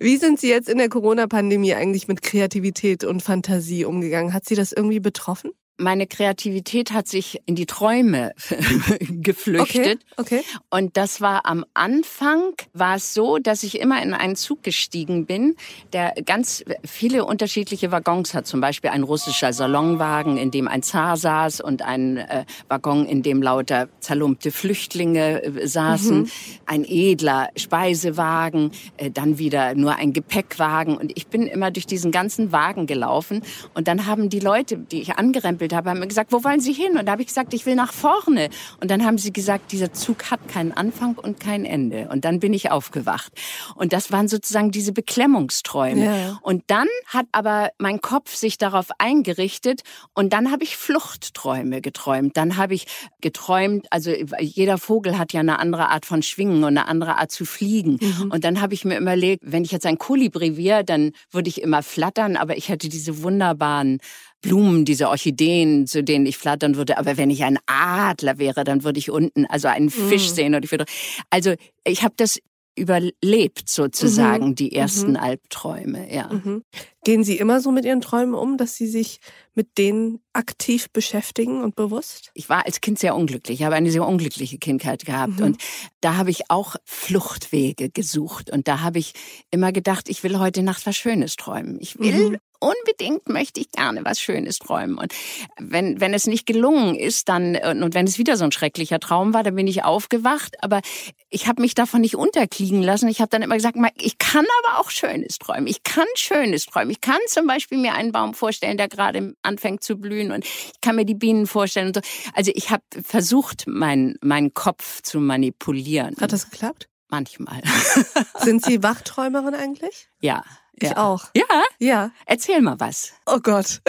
Wie 0.01 0.17
sind 0.17 0.41
Sie 0.41 0.49
jetzt 0.49 0.69
in 0.69 0.79
der 0.79 0.89
Corona-Pandemie 0.89 1.75
eigentlich 1.75 2.09
mit 2.09 2.23
Kreativität 2.23 3.05
und 3.05 3.23
Fantasie 3.23 3.85
umgegangen? 3.85 4.33
Hat 4.33 4.45
Sie 4.45 4.55
das 4.55 4.73
irgendwie 4.73 5.01
betroffen? 5.01 5.53
Meine 5.77 6.07
Kreativität 6.07 6.93
hat 6.93 7.09
sich 7.09 7.41
in 7.47 7.57
die 7.57 7.67
Träume 7.67 8.33
geflüchtet. 9.01 10.01
Okay, 10.17 10.39
okay. 10.39 10.45
Und 10.71 10.97
das 10.97 11.21
war 11.21 11.47
am 11.47 11.65
Anfang, 11.75 12.55
war 12.73 12.97
es 12.97 13.13
so, 13.13 13.39
dass 13.39 13.63
ich 13.65 13.81
immer 13.81 14.01
in 14.03 14.15
einen 14.15 14.37
Zug 14.37 14.63
gestiegen 14.63 15.27
bin, 15.27 15.57
der 15.93 16.15
ganz 16.25 16.65
viele 16.85 17.25
unterschiedliche 17.25 17.91
Waggons 17.91 18.35
hat. 18.35 18.47
Zum 18.47 18.61
Beispiel 18.61 18.91
ein 18.91 19.03
russischer 19.03 19.53
Salonwagen, 19.53 20.37
in 20.37 20.51
dem 20.51 20.69
ein 20.69 20.83
Zar 20.83 21.17
saß 21.17 21.61
und 21.61 21.83
ein 21.83 22.19
äh, 22.19 22.45
Waggon, 22.69 23.07
in 23.07 23.23
dem 23.23 23.43
lauter 23.43 23.89
zerlumpte 23.99 24.53
Flüchtlinge 24.53 25.43
äh, 25.43 25.67
saßen. 25.67 26.21
Mhm. 26.21 26.31
Ein 26.67 26.85
edler 26.87 27.49
Speisewagen, 27.57 28.71
äh, 28.97 29.11
dann 29.11 29.39
wieder 29.39 29.75
nur 29.75 29.97
ein 29.97 30.13
Gepäckwagen. 30.13 30.97
Und 30.97 31.13
ich 31.17 31.27
bin 31.27 31.49
immer 31.49 31.73
durch 31.73 31.87
diesen 31.87 32.13
ganzen 32.13 32.53
Wagen 32.53 32.87
gelaufen. 32.87 33.43
Und 33.75 33.89
dann 33.89 34.07
haben 34.07 34.29
die 34.29 34.41
Leute, 34.41 34.77
die 34.79 35.01
ich 35.01 35.17
angerempelt 35.17 35.64
getrampelt 35.65 35.75
habe, 35.75 35.91
haben 35.91 36.01
mir 36.01 36.07
gesagt, 36.07 36.33
wo 36.33 36.45
wollen 36.45 36.61
Sie 36.61 36.73
hin? 36.73 36.97
Und 36.99 37.07
da 37.07 37.13
habe 37.13 37.23
ich 37.23 37.29
gesagt, 37.29 37.55
ich 37.55 37.67
will 37.67 37.75
nach 37.75 37.93
vorne. 37.93 38.49
Und 38.81 38.91
dann 38.91 39.05
haben 39.05 39.19
sie 39.19 39.33
gesagt, 39.33 39.73
dieser 39.73 39.93
Zug 39.93 40.31
hat 40.31 40.49
keinen 40.49 40.73
Anfang 40.73 41.17
und 41.17 41.41
kein 41.41 41.65
Ende. 41.65 42.09
Und 42.11 42.25
dann 42.25 42.41
bin 42.41 42.53
ich 42.53 42.71
aufgewacht. 42.71 43.33
Und 43.75 43.93
das 43.93 44.13
waren 44.13 44.29
sozusagen 44.29 44.71
diese 44.71 44.93
Beklemmungsträume. 44.93 46.05
Ja. 46.05 46.39
Und 46.43 46.65
dann 46.69 46.89
hat 47.07 47.27
aber 47.33 47.71
mein 47.79 48.01
Kopf 48.01 48.35
sich 48.35 48.59
darauf 48.59 48.89
eingerichtet 48.99 49.83
und 50.15 50.33
dann 50.33 50.51
habe 50.51 50.65
ich 50.65 50.77
Fluchtträume 50.77 51.81
geträumt. 51.81 52.37
Dann 52.37 52.57
habe 52.57 52.75
ich 52.75 52.87
geträumt, 53.21 53.87
also 53.91 54.11
jeder 54.41 54.79
Vogel 54.79 55.19
hat 55.19 55.33
ja 55.33 55.41
eine 55.41 55.59
andere 55.59 55.89
Art 55.89 56.07
von 56.07 56.23
Schwingen 56.23 56.59
und 56.59 56.77
eine 56.77 56.89
andere 56.89 57.19
Art 57.19 57.31
zu 57.31 57.45
fliegen. 57.45 57.99
Mhm. 58.01 58.31
Und 58.31 58.45
dann 58.45 58.61
habe 58.61 58.75
ich 58.75 58.85
mir 58.85 58.99
überlegt, 58.99 59.43
wenn 59.45 59.65
ich 59.65 59.73
jetzt 59.73 59.87
ein 59.87 59.99
Kolibri 59.99 60.57
wäre, 60.57 60.85
dann 60.85 61.13
würde 61.31 61.49
ich 61.49 61.63
immer 61.63 61.83
flattern, 61.83 62.37
aber 62.37 62.57
ich 62.57 62.69
hätte 62.69 62.89
diese 62.89 63.23
wunderbaren 63.23 64.01
Blumen, 64.45 64.85
diese 64.85 65.09
Orchideen, 65.09 65.87
zu 65.87 66.05
denen 66.05 66.27
ich 66.27 66.39
flattern 66.39 66.77
würde. 66.77 66.99
Aber 66.99 67.17
wenn 67.17 67.31
ich 67.31 67.45
ein 67.45 67.59
Adler 67.67 68.39
wäre, 68.39 68.65
dann 68.65 68.85
würde 68.85 68.99
ich 68.99 69.11
unten 69.11 69.47
also 69.47 69.69
einen 69.69 69.91
Fisch 69.91 70.31
mhm. 70.31 70.35
sehen. 70.35 70.55
Und 70.55 70.65
ich 70.65 70.71
würde, 70.71 70.85
also 71.31 71.55
ich 71.85 72.03
habe 72.03 72.15
das 72.17 72.39
überlebt 72.77 73.69
sozusagen 73.69 74.49
mhm. 74.49 74.55
die 74.55 74.75
ersten 74.75 75.13
mhm. 75.13 75.17
Albträume. 75.17 76.13
Ja. 76.13 76.33
Mhm. 76.33 76.63
Gehen 77.05 77.23
Sie 77.23 77.37
immer 77.37 77.61
so 77.61 77.71
mit 77.71 77.85
Ihren 77.85 78.01
Träumen 78.01 78.35
um, 78.35 78.57
dass 78.57 78.77
Sie 78.77 78.87
sich 78.87 79.21
mit 79.55 79.77
denen 79.79 80.21
aktiv 80.33 80.89
beschäftigen 80.91 81.63
und 81.63 81.77
bewusst? 81.77 82.31
Ich 82.33 82.49
war 82.49 82.65
als 82.65 82.81
Kind 82.81 82.99
sehr 82.99 83.15
unglücklich. 83.15 83.61
Ich 83.61 83.65
habe 83.65 83.75
eine 83.75 83.91
sehr 83.91 84.07
unglückliche 84.07 84.59
Kindheit 84.59 85.05
gehabt 85.05 85.39
mhm. 85.39 85.45
und 85.45 85.63
da 86.01 86.17
habe 86.17 86.31
ich 86.31 86.51
auch 86.51 86.77
Fluchtwege 86.85 87.91
gesucht 87.91 88.51
und 88.51 88.69
da 88.69 88.81
habe 88.81 88.99
ich 88.99 89.13
immer 89.51 89.71
gedacht, 89.71 90.09
ich 90.09 90.23
will 90.25 90.39
heute 90.39 90.63
Nacht 90.63 90.87
was 90.87 90.97
Schönes 90.97 91.37
träumen. 91.37 91.79
Ich 91.79 91.99
will 91.99 92.31
mhm 92.31 92.39
unbedingt 92.65 93.29
möchte 93.29 93.61
ich 93.61 93.71
gerne 93.71 94.05
was 94.05 94.21
Schönes 94.21 94.59
träumen. 94.59 94.97
Und 94.97 95.13
wenn, 95.59 96.01
wenn 96.01 96.15
es 96.15 96.27
nicht 96.27 96.47
gelungen 96.47 96.95
ist, 96.95 97.29
dann, 97.29 97.57
und 97.57 97.95
wenn 97.95 98.07
es 98.07 98.19
wieder 98.19 98.37
so 98.37 98.45
ein 98.45 98.53
schrecklicher 98.53 99.01
Traum 99.01 99.35
war, 99.35 99.43
dann 99.43 99.55
bin 99.55 99.67
ich 99.67 99.85
aufgewacht. 99.85 100.57
Aber 100.63 100.81
ich 101.29 101.47
habe 101.47 101.61
mich 101.61 101.75
davon 101.75 102.01
nicht 102.01 102.17
unterkriegen 102.17 102.83
lassen. 102.83 103.09
Ich 103.09 103.21
habe 103.21 103.29
dann 103.29 103.43
immer 103.43 103.57
gesagt, 103.57 103.77
ich 103.97 104.19
kann 104.19 104.47
aber 104.63 104.81
auch 104.81 104.91
Schönes 104.91 105.39
träumen. 105.39 105.67
Ich 105.67 105.83
kann 105.83 106.07
Schönes 106.15 106.67
träumen. 106.67 106.91
Ich 106.95 107.01
kann 107.01 107.19
zum 107.27 107.49
Beispiel 107.49 107.79
mir 107.79 107.95
einen 107.95 108.13
Baum 108.13 108.35
vorstellen, 108.35 108.77
der 108.77 108.89
gerade 108.89 109.35
anfängt 109.43 109.83
zu 109.83 109.97
blühen 109.97 110.31
und 110.31 110.45
ich 110.45 110.81
kann 110.81 110.95
mir 110.95 111.05
die 111.05 111.17
Bienen 111.17 111.49
vorstellen 111.49 111.89
und 111.89 111.97
so. 111.97 112.01
Also 112.35 112.53
ich 112.55 112.71
habe 112.71 112.85
versucht, 113.03 113.67
meinen 113.67 114.17
mein 114.23 114.55
Kopf 114.55 115.03
zu 115.03 115.19
manipulieren. 115.19 116.15
Hat 116.21 116.33
das 116.33 116.51
geklappt? 116.51 116.89
Manchmal. 117.09 117.63
Sind 118.39 118.65
Sie 118.65 118.85
Wachträumerin 118.85 119.57
eigentlich? 119.57 120.09
Ja. 120.21 120.45
Ich 120.75 120.91
ja. 120.91 120.97
auch. 120.99 121.25
Ja? 121.35 121.65
Ja. 121.81 122.11
Erzähl 122.27 122.61
mal 122.61 122.79
was. 122.79 123.13
Oh 123.27 123.41
Gott. 123.43 123.81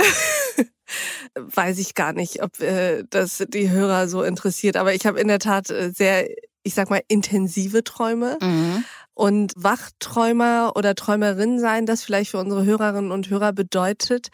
Weiß 1.36 1.78
ich 1.78 1.94
gar 1.94 2.14
nicht, 2.14 2.42
ob 2.42 2.60
äh, 2.60 3.04
das 3.08 3.44
die 3.48 3.70
Hörer 3.70 4.08
so 4.08 4.24
interessiert. 4.24 4.78
Aber 4.78 4.96
ich 4.96 5.06
habe 5.06 5.20
in 5.20 5.28
der 5.28 5.40
Tat 5.40 5.70
äh, 5.70 5.92
sehr, 5.92 6.28
ich 6.64 6.74
sag 6.74 6.90
mal, 6.90 7.04
intensive 7.08 7.84
Träume. 7.84 8.40
Mhm. 8.42 8.84
Und 9.16 9.54
Wachträumer 9.56 10.74
oder 10.76 10.94
Träumerin 10.94 11.60
sein, 11.60 11.86
das 11.86 12.04
vielleicht 12.04 12.32
für 12.32 12.38
unsere 12.38 12.66
Hörerinnen 12.66 13.12
und 13.12 13.30
Hörer 13.30 13.54
bedeutet, 13.54 14.28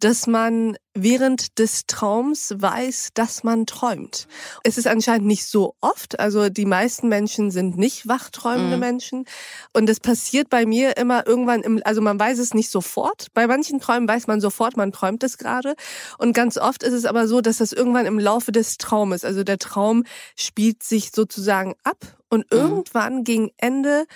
dass 0.00 0.26
man 0.26 0.76
während 0.94 1.58
des 1.58 1.86
Traums 1.86 2.54
weiß, 2.56 3.10
dass 3.14 3.44
man 3.44 3.66
träumt. 3.66 4.26
Es 4.62 4.76
ist 4.78 4.86
anscheinend 4.86 5.26
nicht 5.26 5.46
so 5.46 5.74
oft, 5.80 6.20
also 6.20 6.48
die 6.48 6.66
meisten 6.66 7.08
Menschen 7.08 7.50
sind 7.50 7.78
nicht 7.78 8.08
wachträumende 8.08 8.76
mhm. 8.76 8.80
Menschen 8.80 9.24
und 9.72 9.88
es 9.88 10.00
passiert 10.00 10.50
bei 10.50 10.66
mir 10.66 10.96
immer 10.96 11.26
irgendwann 11.26 11.62
im, 11.62 11.80
also 11.84 12.02
man 12.02 12.20
weiß 12.20 12.38
es 12.38 12.52
nicht 12.52 12.70
sofort. 12.70 13.28
Bei 13.32 13.46
manchen 13.46 13.80
Träumen 13.80 14.08
weiß 14.08 14.26
man 14.26 14.40
sofort, 14.40 14.76
man 14.76 14.92
träumt 14.92 15.22
es 15.22 15.38
gerade 15.38 15.74
und 16.18 16.34
ganz 16.34 16.58
oft 16.58 16.82
ist 16.82 16.92
es 16.92 17.06
aber 17.06 17.26
so, 17.26 17.40
dass 17.40 17.58
das 17.58 17.72
irgendwann 17.72 18.06
im 18.06 18.18
Laufe 18.18 18.52
des 18.52 18.76
Traumes, 18.76 19.24
also 19.24 19.44
der 19.44 19.58
Traum 19.58 20.04
spielt 20.36 20.82
sich 20.82 21.10
sozusagen 21.12 21.74
ab 21.84 22.21
und 22.32 22.50
mhm. 22.50 22.58
irgendwann 22.58 23.24
gegen 23.24 23.50
Ende 23.58 24.06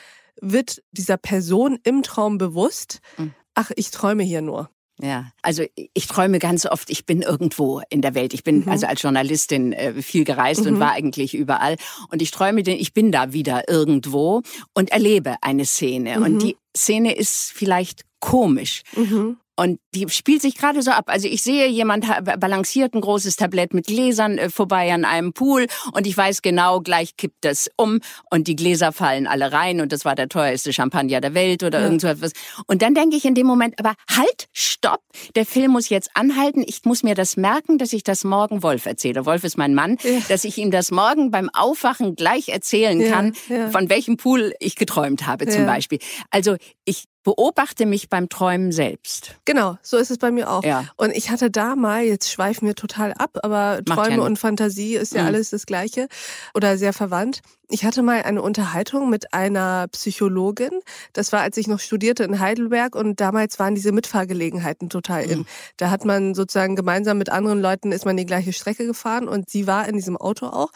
wird 0.41 0.83
dieser 0.91 1.19
Person 1.19 1.79
im 1.85 2.03
Traum 2.03 2.39
bewusst, 2.39 3.01
mhm. 3.19 3.35
ach, 3.55 3.71
ich 3.77 3.91
träume 3.91 4.23
hier 4.23 4.41
nur. 4.41 4.71
Ja, 4.99 5.31
also 5.43 5.63
ich 5.93 6.07
träume 6.07 6.39
ganz 6.39 6.65
oft, 6.65 6.89
ich 6.89 7.05
bin 7.05 7.21
irgendwo 7.21 7.83
in 7.91 8.01
der 8.01 8.15
Welt. 8.15 8.33
Ich 8.33 8.43
bin 8.43 8.61
mhm. 8.61 8.71
also 8.71 8.87
als 8.87 9.03
Journalistin 9.03 9.75
äh, 9.75 10.01
viel 10.01 10.25
gereist 10.25 10.63
mhm. 10.63 10.69
und 10.69 10.81
war 10.81 10.93
eigentlich 10.93 11.35
überall. 11.35 11.77
Und 12.11 12.23
ich 12.23 12.31
träume, 12.31 12.63
ich 12.63 12.95
bin 12.95 13.13
da 13.13 13.35
wieder 13.35 13.69
irgendwo 13.69 14.41
und 14.73 14.91
erlebe 14.93 15.37
eine 15.43 15.67
Szene. 15.67 16.17
Mhm. 16.17 16.25
Und 16.25 16.43
die 16.43 16.57
Szene 16.75 17.15
ist 17.15 17.53
vielleicht 17.53 18.07
komisch. 18.21 18.83
Mhm. 18.97 19.37
Und 19.57 19.81
die 19.95 20.09
spielt 20.11 20.43
sich 20.43 20.55
gerade 20.57 20.83
so 20.83 20.91
ab. 20.91 21.05
Also 21.09 21.29
ich 21.29 21.43
sehe, 21.43 21.67
jemand 21.67 22.07
balanciert 22.39 22.95
ein 22.95 23.01
großes 23.01 23.37
Tablett 23.37 23.73
mit 23.73 23.87
Gläsern 23.87 24.37
äh, 24.37 24.51
vorbei 24.51 24.93
an 24.93 25.05
einem 25.05 25.33
Pool 25.33 25.67
und 25.93 26.07
ich 26.07 26.17
weiß 26.17 26.43
genau, 26.43 26.81
gleich 26.81 27.17
kippt 27.17 27.45
das 27.45 27.71
um 27.77 28.01
und 28.31 28.49
die 28.49 28.57
Gläser 28.57 28.93
fallen 28.93 29.27
alle 29.27 29.53
rein 29.53 29.81
und 29.81 29.93
das 29.93 30.05
war 30.05 30.15
der 30.15 30.29
teuerste 30.29 30.73
Champagner 30.73 31.21
der 31.23 31.33
Welt 31.33 31.63
oder 31.63 31.81
ja. 31.81 31.87
irgend 31.87 32.03
so 32.03 32.09
etwas. 32.09 32.33
Und 32.67 32.83
dann 32.83 32.95
denke 32.95 33.17
ich 33.17 33.25
in 33.25 33.35
dem 33.35 33.47
Moment, 33.47 33.79
aber 33.79 33.95
halt, 34.15 34.49
stopp, 34.53 35.01
der 35.35 35.47
Film 35.47 35.73
muss 35.73 35.89
jetzt 35.89 36.11
anhalten. 36.15 36.63
Ich 36.67 36.85
muss 36.85 37.03
mir 37.03 37.15
das 37.15 37.37
merken, 37.37 37.79
dass 37.79 37.93
ich 37.95 38.03
das 38.03 38.25
morgen 38.25 38.63
Wolf 38.63 38.85
erzähle. 38.85 39.25
Wolf 39.25 39.45
ist 39.45 39.57
mein 39.57 39.75
Mann, 39.75 39.97
ja. 40.03 40.19
dass 40.29 40.45
ich 40.45 40.59
ihm 40.59 40.71
das 40.71 40.91
morgen 40.91 41.31
beim 41.31 41.49
Aufwachen 41.53 42.15
gleich 42.15 42.51
erzählen 42.51 43.11
kann, 43.11 43.35
ja, 43.49 43.71
von 43.71 43.89
welchem 43.89 44.19
Pool 44.19 44.53
ich 44.61 44.77
geträumt 44.77 45.27
habe 45.27 45.47
zum 45.47 45.65
Beispiel. 45.65 45.99
Also 46.31 46.57
ich 46.85 47.05
beobachte 47.27 47.87
mich 47.87 48.09
beim 48.09 48.29
Träumen 48.29 48.71
selbst. 48.71 49.35
Genau, 49.47 49.79
so 49.83 49.97
ist 49.97 50.13
es 50.13 50.19
bei 50.19 50.31
mir 50.31 50.49
auch. 50.49 50.63
Ja. 50.63 50.85
Und 50.97 51.11
ich 51.11 51.29
hatte 51.29 51.51
da 51.51 51.75
mal, 51.75 52.05
jetzt 52.05 52.31
schweifen 52.31 52.69
wir 52.69 52.77
total 52.77 53.13
ab, 53.15 53.41
aber 53.43 53.81
Macht 53.85 53.99
Träume 53.99 54.19
ja 54.19 54.23
und 54.23 54.39
Fantasie 54.39 54.95
ist 54.95 55.13
ja 55.13 55.23
mhm. 55.23 55.27
alles 55.27 55.51
das 55.51 55.67
Gleiche 55.67 56.07
oder 56.55 56.79
sehr 56.79 56.93
verwandt. 56.93 57.41
Ich 57.69 57.85
hatte 57.85 58.05
mal 58.05 58.23
eine 58.23 58.41
Unterhaltung 58.43 59.11
mit 59.11 59.35
einer 59.35 59.89
Psychologin. 59.89 60.71
Das 61.15 61.33
war, 61.33 61.41
als 61.41 61.57
ich 61.57 61.67
noch 61.67 61.81
studierte 61.81 62.23
in 62.23 62.39
Heidelberg 62.39 62.95
und 62.95 63.21
damals 63.21 63.59
waren 63.59 63.75
diese 63.75 63.91
Mitfahrgelegenheiten 63.91 64.89
total 64.89 65.25
in. 65.25 65.41
Mhm. 65.41 65.47
Da 65.79 65.91
hat 65.91 66.05
man 66.05 66.33
sozusagen 66.33 66.77
gemeinsam 66.77 67.19
mit 67.19 67.29
anderen 67.29 67.61
Leuten 67.61 67.91
ist 67.91 68.05
man 68.05 68.17
die 68.17 68.25
gleiche 68.25 68.53
Strecke 68.53 68.87
gefahren 68.87 69.27
und 69.27 69.51
sie 69.51 69.67
war 69.67 69.89
in 69.89 69.97
diesem 69.97 70.17
Auto 70.17 70.47
auch. 70.47 70.71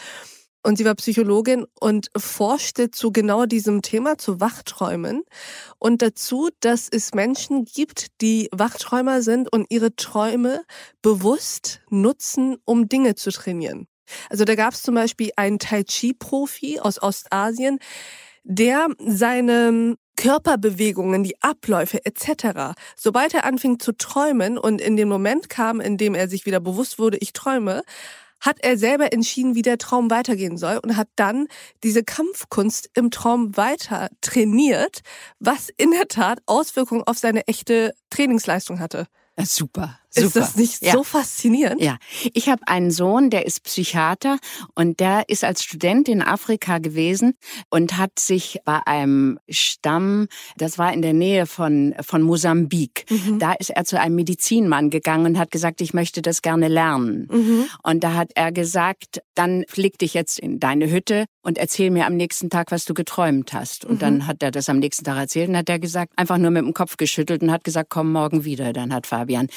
Und 0.63 0.77
sie 0.77 0.85
war 0.85 0.95
Psychologin 0.95 1.65
und 1.81 2.11
forschte 2.17 2.91
zu 2.91 3.13
genau 3.13 3.47
diesem 3.47 3.81
Thema, 3.81 4.19
zu 4.19 4.41
Wachträumen 4.41 5.23
und 5.79 6.03
dazu, 6.03 6.51
dass 6.61 6.89
es 6.91 7.15
Menschen 7.15 7.65
gibt, 7.65 8.09
die 8.21 8.49
Wachträumer 8.53 9.23
sind 9.23 9.51
und 9.51 9.67
ihre 9.71 9.97
Träume 9.97 10.63
bewusst 11.01 11.81
nutzen, 11.89 12.57
um 12.65 12.89
Dinge 12.89 13.15
zu 13.15 13.31
trainieren. 13.31 13.87
Also 14.29 14.45
da 14.45 14.55
gab 14.55 14.75
es 14.75 14.83
zum 14.83 14.95
Beispiel 14.95 15.31
einen 15.37 15.59
Tai 15.59 15.85
Chi-Profi 15.85 16.81
aus 16.81 17.03
Ostasien, 17.03 17.79
der 18.45 18.89
seine 18.99 19.97
Körperbewegungen, 20.17 21.25
die 21.25 21.41
Abläufe 21.41 22.05
etc. 22.05 22.79
Sobald 22.97 23.33
er 23.33 23.45
anfing 23.45 23.79
zu 23.79 23.93
träumen 23.93 24.59
und 24.59 24.81
in 24.81 24.97
den 24.97 25.09
Moment 25.09 25.49
kam, 25.49 25.81
in 25.81 25.97
dem 25.97 26.15
er 26.15 26.29
sich 26.29 26.45
wieder 26.45 26.61
bewusst 26.61 26.99
wurde, 26.99 27.17
ich 27.19 27.33
träume, 27.33 27.83
hat 28.41 28.59
er 28.61 28.77
selber 28.79 29.13
entschieden, 29.13 29.55
wie 29.55 29.63
der 29.63 29.79
Traum 29.79 30.11
weitergehen 30.11 30.57
soll 30.57 30.79
und 30.83 30.97
hat 30.97 31.09
dann 31.17 31.47
diese 31.83 32.03
Kampfkunst 32.03 32.91
im 32.95 33.11
Traum 33.11 33.57
weiter 33.57 34.09
trainiert, 34.21 35.01
was 35.39 35.69
in 35.77 35.91
der 35.91 36.09
Tat 36.09 36.41
Auswirkungen 36.47 37.03
auf 37.05 37.19
seine 37.19 37.47
echte 37.47 37.95
Trainingsleistung 38.11 38.81
hatte. 38.81 39.07
Super. 39.39 39.99
Super. 40.11 40.27
Ist 40.27 40.37
das 40.37 40.57
nicht 40.57 40.83
ja. 40.83 40.93
so 40.93 41.05
faszinierend? 41.05 41.81
Ja. 41.81 41.97
Ich 42.35 42.49
habe 42.49 42.67
einen 42.67 42.91
Sohn, 42.91 43.31
der 43.31 43.47
ist 43.47 43.63
Psychiater 43.63 44.39
und 44.75 44.99
der 44.99 45.29
ist 45.29 45.45
als 45.45 45.63
Student 45.63 46.09
in 46.09 46.21
Afrika 46.21 46.79
gewesen 46.79 47.35
und 47.69 47.97
hat 47.97 48.19
sich 48.19 48.59
bei 48.65 48.85
einem 48.87 49.39
Stamm, 49.49 50.27
das 50.57 50.79
war 50.79 50.93
in 50.93 51.03
der 51.03 51.13
Nähe 51.13 51.47
von, 51.47 51.95
von 52.01 52.23
Mosambik, 52.23 53.05
mhm. 53.09 53.39
da 53.39 53.53
ist 53.53 53.71
er 53.71 53.85
zu 53.85 54.01
einem 54.01 54.17
Medizinmann 54.17 54.91
gegangen 54.91 55.27
und 55.27 55.39
hat 55.39 55.53
gesagt, 55.53 55.81
ich 55.81 55.95
möchte 55.95 56.23
das 56.23 56.43
gerne 56.43 56.67
lernen. 56.67 57.29
Mhm. 57.31 57.67
Und 57.85 58.03
da 58.03 58.15
hat 58.15 58.33
er 58.35 58.51
gesagt, 58.51 59.23
dann 59.35 59.65
flieg 59.69 59.97
dich 59.99 60.15
jetzt 60.15 60.41
in 60.41 60.59
deine 60.59 60.91
Hütte 60.91 61.27
und 61.43 61.57
erzähl 61.57 61.91
mir 61.91 62.07
am 62.07 62.17
nächsten 62.17 62.51
Tag, 62.51 62.71
was 62.71 62.85
du 62.85 62.95
geträumt 62.95 63.53
hast. 63.53 63.85
Und 63.85 63.95
mhm. 63.95 63.99
dann 63.99 64.27
hat 64.27 64.43
er 64.43 64.51
das 64.51 64.69
am 64.69 64.79
nächsten 64.79 65.05
Tag 65.05 65.17
erzählt 65.17 65.49
und 65.49 65.57
hat 65.57 65.69
er 65.69 65.79
gesagt, 65.79 66.13
einfach 66.17 66.39
nur 66.39 66.51
mit 66.51 66.63
dem 66.63 66.75
Kopf 66.75 66.97
geschüttelt 66.97 67.43
und 67.43 67.51
hat 67.51 67.65
gesagt, 67.65 67.91
komm 67.91 68.13
morgen 68.13 68.45
wieder. 68.45 68.73
Dann 68.73 68.93
hat 68.93 69.07
Fabian 69.07 69.49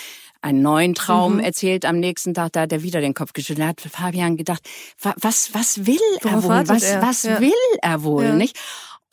einen 0.43 0.61
neuen 0.61 0.93
Traum 0.93 1.35
mhm. 1.35 1.39
erzählt 1.39 1.85
am 1.85 1.99
nächsten 1.99 2.33
Tag, 2.33 2.53
da 2.53 2.61
hat 2.61 2.71
er 2.71 2.83
wieder 2.83 3.01
den 3.01 3.13
Kopf 3.13 3.33
geschüttelt. 3.33 3.65
Da 3.65 3.69
hat 3.69 3.81
Fabian 3.81 4.37
gedacht, 4.37 4.61
was, 4.99 5.53
was 5.53 5.85
will 5.85 5.97
er 6.21 6.43
wohl? 6.43 6.67
Was, 6.67 6.83
er? 6.83 7.01
was 7.01 7.23
ja. 7.23 7.39
will 7.39 7.51
er 7.81 8.03
wohl, 8.03 8.25
ja. 8.25 8.35
nicht? 8.35 8.57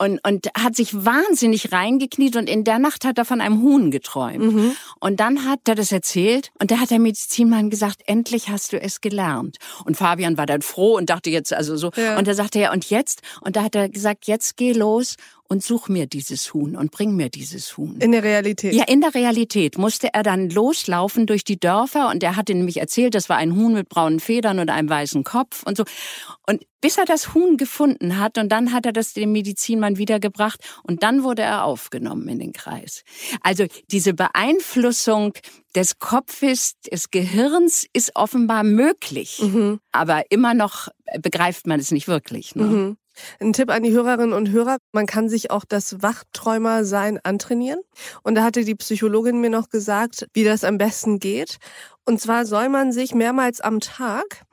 und, 0.01 0.19
und 0.27 0.47
hat 0.57 0.75
sich 0.75 1.05
wahnsinnig 1.05 1.71
reingekniet 1.71 2.35
und 2.35 2.49
in 2.49 2.63
der 2.63 2.79
Nacht 2.79 3.05
hat 3.05 3.19
er 3.19 3.25
von 3.25 3.39
einem 3.39 3.61
Huhn 3.61 3.91
geträumt. 3.91 4.53
Mhm. 4.53 4.75
Und 4.99 5.19
dann 5.19 5.45
hat 5.45 5.59
er 5.67 5.75
das 5.75 5.91
erzählt 5.91 6.51
und 6.59 6.71
da 6.71 6.79
hat 6.79 6.89
der 6.89 6.97
Medizinmann 6.97 7.69
gesagt, 7.69 8.01
endlich 8.07 8.49
hast 8.49 8.73
du 8.73 8.81
es 8.81 9.01
gelernt. 9.01 9.57
Und 9.85 9.97
Fabian 9.97 10.37
war 10.37 10.47
dann 10.47 10.63
froh 10.63 10.97
und 10.97 11.11
dachte 11.11 11.29
jetzt 11.29 11.53
also 11.53 11.77
so. 11.77 11.91
Ja. 11.95 12.17
Und 12.17 12.27
da 12.27 12.33
sagte 12.33 12.57
er, 12.57 12.71
und 12.71 12.89
jetzt? 12.89 13.21
Und 13.41 13.55
da 13.55 13.63
hat 13.63 13.75
er 13.75 13.89
gesagt, 13.89 14.25
jetzt 14.25 14.57
geh 14.57 14.73
los 14.73 15.17
und 15.51 15.61
such 15.61 15.89
mir 15.89 16.07
dieses 16.07 16.53
Huhn 16.53 16.77
und 16.77 16.91
bring 16.91 17.13
mir 17.13 17.27
dieses 17.27 17.75
Huhn. 17.75 17.97
In 17.99 18.13
der 18.13 18.23
Realität? 18.23 18.73
Ja, 18.73 18.85
in 18.85 19.01
der 19.01 19.13
Realität 19.13 19.77
musste 19.77 20.13
er 20.13 20.23
dann 20.23 20.49
loslaufen 20.49 21.25
durch 21.25 21.43
die 21.43 21.59
Dörfer 21.59 22.09
und 22.09 22.23
er 22.23 22.37
hatte 22.37 22.55
nämlich 22.55 22.77
erzählt, 22.77 23.15
das 23.15 23.27
war 23.27 23.35
ein 23.35 23.53
Huhn 23.57 23.73
mit 23.73 23.89
braunen 23.89 24.21
Federn 24.21 24.59
und 24.59 24.69
einem 24.69 24.87
weißen 24.87 25.25
Kopf 25.25 25.63
und 25.63 25.75
so. 25.75 25.83
Und 26.47 26.65
bis 26.79 26.97
er 26.97 27.03
das 27.03 27.33
Huhn 27.33 27.57
gefunden 27.57 28.17
hat 28.17 28.37
und 28.37 28.49
dann 28.49 28.71
hat 28.71 28.85
er 28.85 28.93
das 28.93 29.11
dem 29.11 29.33
Medizinmann 29.33 29.97
wiedergebracht 29.97 30.61
und 30.83 31.03
dann 31.03 31.21
wurde 31.23 31.41
er 31.41 31.65
aufgenommen 31.65 32.29
in 32.29 32.39
den 32.39 32.53
Kreis. 32.53 33.03
Also 33.41 33.65
diese 33.91 34.13
Beeinflussung 34.13 35.33
des 35.75 35.99
Kopfes, 35.99 36.79
des 36.89 37.11
Gehirns 37.11 37.85
ist 37.91 38.15
offenbar 38.15 38.63
möglich, 38.63 39.41
mhm. 39.41 39.81
aber 39.91 40.23
immer 40.31 40.53
noch 40.53 40.87
begreift 41.21 41.67
man 41.67 41.81
es 41.81 41.91
nicht 41.91 42.07
wirklich. 42.07 42.55
Ne? 42.55 42.63
Mhm. 42.63 42.97
Ein 43.39 43.53
Tipp 43.53 43.69
an 43.69 43.83
die 43.83 43.91
Hörerinnen 43.91 44.33
und 44.33 44.49
Hörer, 44.49 44.77
man 44.91 45.05
kann 45.05 45.29
sich 45.29 45.51
auch 45.51 45.65
das 45.65 46.01
Wachträumersein 46.01 47.19
antrainieren. 47.23 47.81
Und 48.23 48.35
da 48.35 48.43
hatte 48.43 48.63
die 48.63 48.75
Psychologin 48.75 49.41
mir 49.41 49.49
noch 49.49 49.69
gesagt, 49.69 50.27
wie 50.33 50.43
das 50.43 50.63
am 50.63 50.77
besten 50.77 51.19
geht. 51.19 51.57
Und 52.05 52.19
zwar 52.19 52.45
soll 52.45 52.69
man 52.69 52.91
sich 52.91 53.13
mehrmals 53.13 53.61
am 53.61 53.79
Tag 53.79 54.43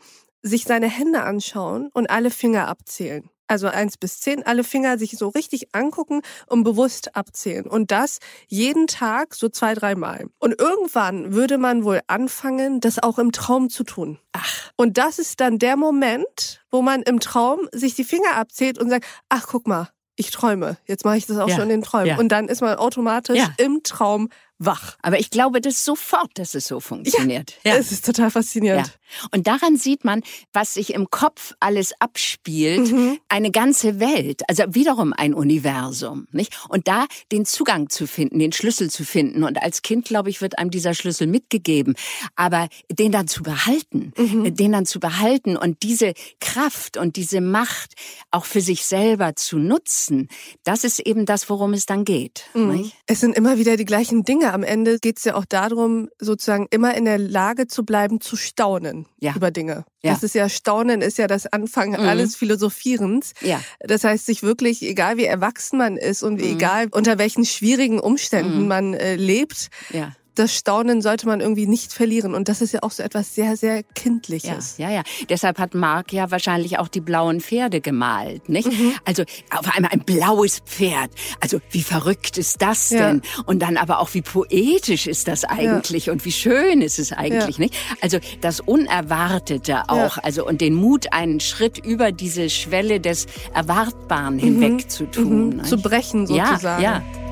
sich 0.43 0.65
seine 0.65 0.89
Hände 0.89 1.23
anschauen 1.23 1.91
und 1.93 2.11
alle 2.11 2.31
Finger 2.31 2.69
abzählen 2.69 3.29
also 3.49 3.67
eins 3.67 3.97
bis 3.97 4.21
zehn, 4.21 4.45
alle 4.47 4.65
Finger 4.65 4.99
sich 4.99 5.13
so 5.13 5.29
richtig 5.29 5.75
angucken 5.75 6.23
und 6.47 6.65
bewusst 6.65 7.17
abzählen. 7.17 7.67
Und 7.67 7.91
das 7.91 8.19
jeden 8.47 8.87
Tag 8.87 9.35
so 9.35 9.49
zwei, 9.49 9.75
dreimal. 9.75 10.27
Und 10.39 10.59
irgendwann 10.61 11.35
würde 11.35 11.59
man 11.59 11.85
wohl 11.85 12.01
anfangen, 12.07 12.81
das 12.81 13.03
auch 13.03 13.19
im 13.19 13.33
Traum 13.33 13.71
zu 13.71 13.85
tun. 13.85 14.19
Ach. 14.33 14.71
Und 14.77 14.99
das 14.99 15.19
ist 15.19 15.41
dann 15.41 15.59
der 15.59 15.77
Moment, 15.77 16.63
wo 16.71 16.83
man 16.83 17.03
im 17.03 17.21
Traum 17.21 17.69
sich 17.73 17.95
die 17.95 18.05
Finger 18.05 18.37
abzählt 18.37 18.79
und 18.79 18.91
sagt, 18.91 19.07
ach, 19.29 19.47
guck 19.49 19.67
mal, 19.67 19.89
ich 20.19 20.31
träume. 20.31 20.77
Jetzt 20.87 21.05
mache 21.05 21.17
ich 21.17 21.27
das 21.27 21.39
auch 21.39 21.49
ja. 21.49 21.55
schon 21.55 21.65
in 21.65 21.81
den 21.81 21.83
Träumen. 21.83 22.09
Ja. 22.09 22.19
Und 22.19 22.29
dann 22.29 22.49
ist 22.49 22.61
man 22.61 22.77
automatisch 22.77 23.39
ja. 23.39 23.49
im 23.57 23.83
Traum 23.85 24.29
wach. 24.59 24.97
Aber 25.03 25.19
ich 25.19 25.31
glaube 25.31 25.61
das 25.61 25.85
sofort, 25.85 26.31
dass 26.35 26.55
es 26.55 26.67
so 26.67 26.81
funktioniert. 26.81 27.55
Ja, 27.65 27.73
ja. 27.75 27.79
Es 27.79 27.93
ist 27.93 28.05
total 28.05 28.31
faszinierend. 28.31 28.87
Ja. 28.87 29.29
Und 29.33 29.47
daran 29.47 29.77
sieht 29.77 30.05
man, 30.05 30.23
was 30.53 30.75
sich 30.75 30.93
im 30.93 31.11
Kopf 31.11 31.55
alles 31.61 31.93
abspielt, 32.01 32.93
mhm. 32.93 33.19
eine 33.29 33.51
ganze 33.51 34.01
Welt, 34.01 34.43
also 34.49 34.65
wiederum 34.69 35.15
ein 35.17 35.33
Universum, 35.33 36.27
nicht? 36.33 36.59
Und 36.69 36.89
da 36.89 37.07
den 37.33 37.47
Zugang 37.47 37.89
zu 37.89 38.07
finden, 38.07 38.39
den 38.39 38.53
Schlüssel 38.53 38.91
zu 38.91 39.05
finden. 39.05 39.45
Und 39.45 39.63
als 39.63 39.83
Kind, 39.83 40.07
glaube 40.07 40.31
ich, 40.31 40.41
wird 40.41 40.59
einem 40.59 40.71
dieser 40.71 40.95
Schlüssel 40.95 41.27
mitgegeben. 41.27 41.95
Aber 42.37 42.69
den 42.91 43.13
dann 43.13 43.29
zu 43.29 43.43
behalten, 43.43 44.13
mhm. 44.17 44.55
den 44.55 44.73
dann 44.73 44.87
zu 44.87 45.01
behalten 45.01 45.57
und 45.57 45.83
diese 45.83 46.13
Kraft 46.41 46.97
und 46.97 47.17
diese 47.17 47.41
Macht 47.41 47.95
auch 48.31 48.45
für 48.45 48.61
sich 48.61 48.85
selber 48.85 49.37
zu 49.37 49.59
nutzen, 49.59 50.29
das 50.65 50.85
ist 50.85 51.01
eben 51.01 51.25
das, 51.27 51.49
worum 51.49 51.73
es 51.73 51.87
dann 51.87 52.05
geht. 52.05 52.45
Mhm. 52.55 52.91
Es 53.07 53.21
sind 53.21 53.37
immer 53.37 53.59
wieder 53.59 53.77
die 53.77 53.85
gleichen 53.85 54.25
Dinge 54.25 54.48
am 54.53 54.63
Ende 54.63 54.99
geht 54.99 55.19
es 55.19 55.25
ja 55.25 55.35
auch 55.35 55.45
darum, 55.45 56.09
sozusagen 56.19 56.67
immer 56.71 56.95
in 56.95 57.05
der 57.05 57.19
Lage 57.19 57.67
zu 57.67 57.85
bleiben, 57.85 58.21
zu 58.21 58.37
staunen 58.37 59.07
ja. 59.21 59.35
über 59.35 59.51
Dinge. 59.51 59.85
Ja. 60.03 60.13
Das 60.13 60.23
ist 60.23 60.35
ja 60.35 60.49
Staunen, 60.49 61.03
ist 61.03 61.19
ja 61.19 61.27
das 61.27 61.47
Anfang 61.47 61.91
mhm. 61.91 62.09
alles 62.09 62.37
Philosophierens. 62.37 63.33
Ja. 63.41 63.61
Das 63.81 64.05
heißt, 64.05 64.27
sich 64.27 64.43
wirklich, 64.43 64.83
egal 64.83 65.17
wie 65.17 65.25
erwachsen 65.25 65.79
man 65.79 65.97
ist 65.97 66.23
und 66.23 66.35
mhm. 66.35 66.57
egal 66.57 66.89
unter 66.91 67.19
welchen 67.19 67.45
schwierigen 67.45 67.99
Umständen 67.99 68.63
mhm. 68.63 68.69
man 68.69 68.95
äh, 68.95 69.17
lebt, 69.17 69.71
ja 69.91 70.13
das 70.39 70.55
Staunen 70.55 71.03
sollte 71.03 71.27
man 71.27 71.41
irgendwie 71.41 71.67
nicht 71.67 71.93
verlieren. 71.93 72.35
Und 72.35 72.49
das 72.49 72.61
ist 72.61 72.73
ja 72.73 72.81
auch 72.83 72.91
so 72.91 73.03
etwas 73.03 73.35
sehr, 73.35 73.57
sehr 73.57 73.83
Kindliches. 73.83 74.77
Ja, 74.79 74.89
ja. 74.89 74.97
ja. 74.97 75.03
Deshalb 75.29 75.59
hat 75.59 75.75
Marc 75.75 76.13
ja 76.13 76.31
wahrscheinlich 76.31 76.79
auch 76.79 76.89
die 76.89 77.01
blauen 77.01 77.41
Pferde 77.41 77.81
gemalt, 77.81 78.49
nicht? 78.49 78.71
Mhm. 78.71 78.95
Also 79.05 79.25
auf 79.51 79.75
einmal 79.75 79.93
ein 79.93 80.01
blaues 80.01 80.61
Pferd. 80.61 81.11
Also 81.41 81.61
wie 81.71 81.83
verrückt 81.83 82.39
ist 82.39 82.63
das 82.63 82.89
denn? 82.89 83.23
Ja. 83.25 83.43
Und 83.47 83.61
dann 83.61 83.77
aber 83.77 83.99
auch 84.01 84.15
wie 84.15 84.23
poetisch 84.23 85.07
ist 85.07 85.29
das 85.29 85.45
eigentlich 85.45 86.07
ja. 86.07 86.13
und 86.13 86.25
wie 86.25 86.33
schön 86.33 86.83
ist 86.83 86.99
es 86.99 87.13
eigentlich, 87.13 87.59
nicht? 87.59 87.75
Also 88.01 88.19
das 88.41 88.61
Unerwartete 88.61 89.89
auch, 89.89 90.19
also 90.19 90.47
und 90.47 90.61
den 90.61 90.75
Mut, 90.75 91.13
einen 91.13 91.41
Schritt 91.41 91.85
über 91.85 92.13
diese 92.13 92.51
Schwelle 92.51 93.01
des 93.01 93.27
Erwartbaren 93.55 94.37
mhm. 94.37 94.41
hinweg 94.41 94.91
zu 94.91 95.11
tun. 95.11 95.57
Mhm. 95.57 95.65
Zu 95.65 95.79
brechen 95.79 96.27
sozusagen. 96.27 96.83
Ja, 96.83 96.99
ja. 96.99 97.28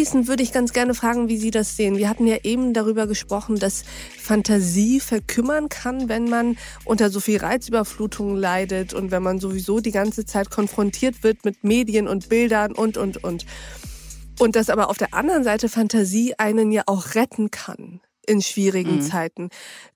Abschließend 0.00 0.28
würde 0.28 0.42
ich 0.42 0.54
ganz 0.54 0.72
gerne 0.72 0.94
fragen, 0.94 1.28
wie 1.28 1.36
Sie 1.36 1.50
das 1.50 1.76
sehen. 1.76 1.98
Wir 1.98 2.08
hatten 2.08 2.26
ja 2.26 2.38
eben 2.42 2.72
darüber 2.72 3.06
gesprochen, 3.06 3.58
dass 3.58 3.84
Fantasie 4.18 4.98
verkümmern 4.98 5.68
kann, 5.68 6.08
wenn 6.08 6.26
man 6.26 6.56
unter 6.86 7.10
so 7.10 7.20
viel 7.20 7.36
Reizüberflutung 7.36 8.34
leidet 8.34 8.94
und 8.94 9.10
wenn 9.10 9.22
man 9.22 9.40
sowieso 9.40 9.80
die 9.80 9.90
ganze 9.90 10.24
Zeit 10.24 10.48
konfrontiert 10.48 11.22
wird 11.22 11.44
mit 11.44 11.64
Medien 11.64 12.08
und 12.08 12.30
Bildern 12.30 12.72
und, 12.72 12.96
und, 12.96 13.22
und. 13.22 13.44
Und 14.38 14.56
dass 14.56 14.70
aber 14.70 14.88
auf 14.88 14.96
der 14.96 15.12
anderen 15.12 15.44
Seite 15.44 15.68
Fantasie 15.68 16.32
einen 16.38 16.72
ja 16.72 16.84
auch 16.86 17.14
retten 17.14 17.50
kann 17.50 18.00
in 18.26 18.42
schwierigen 18.42 18.96
mhm. 18.96 19.02
Zeiten. 19.02 19.48